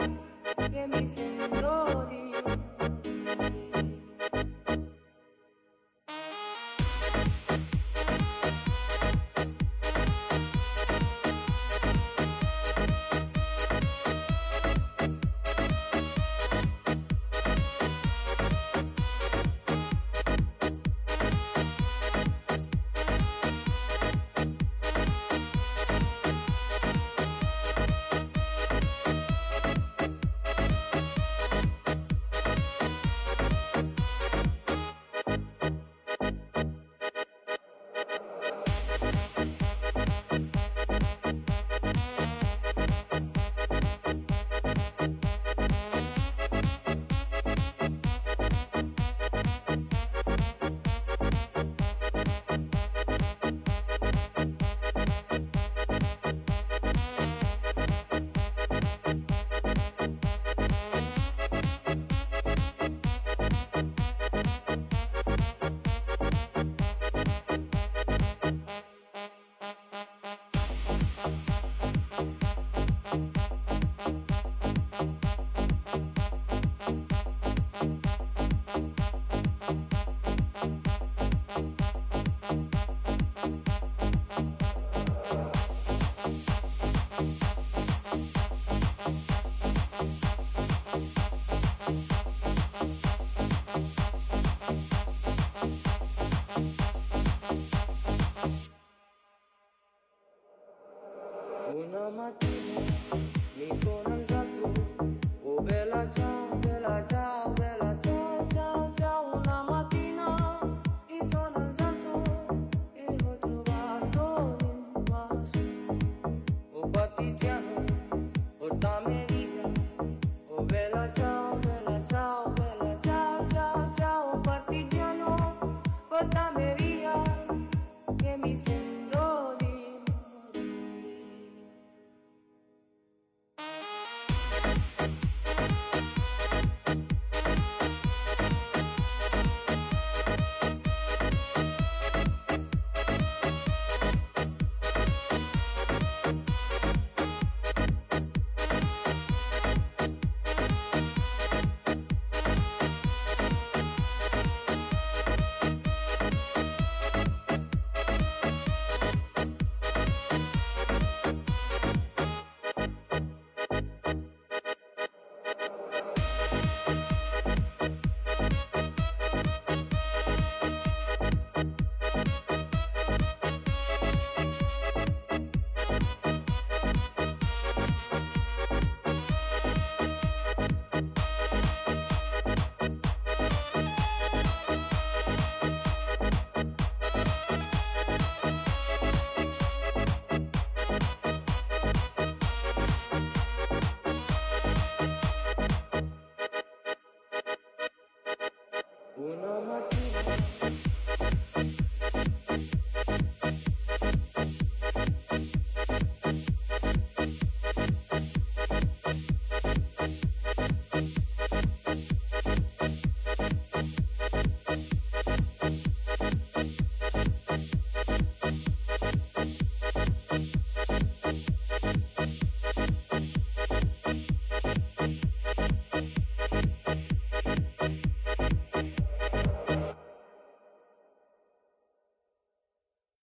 [0.71, 2.66] que mi centro día.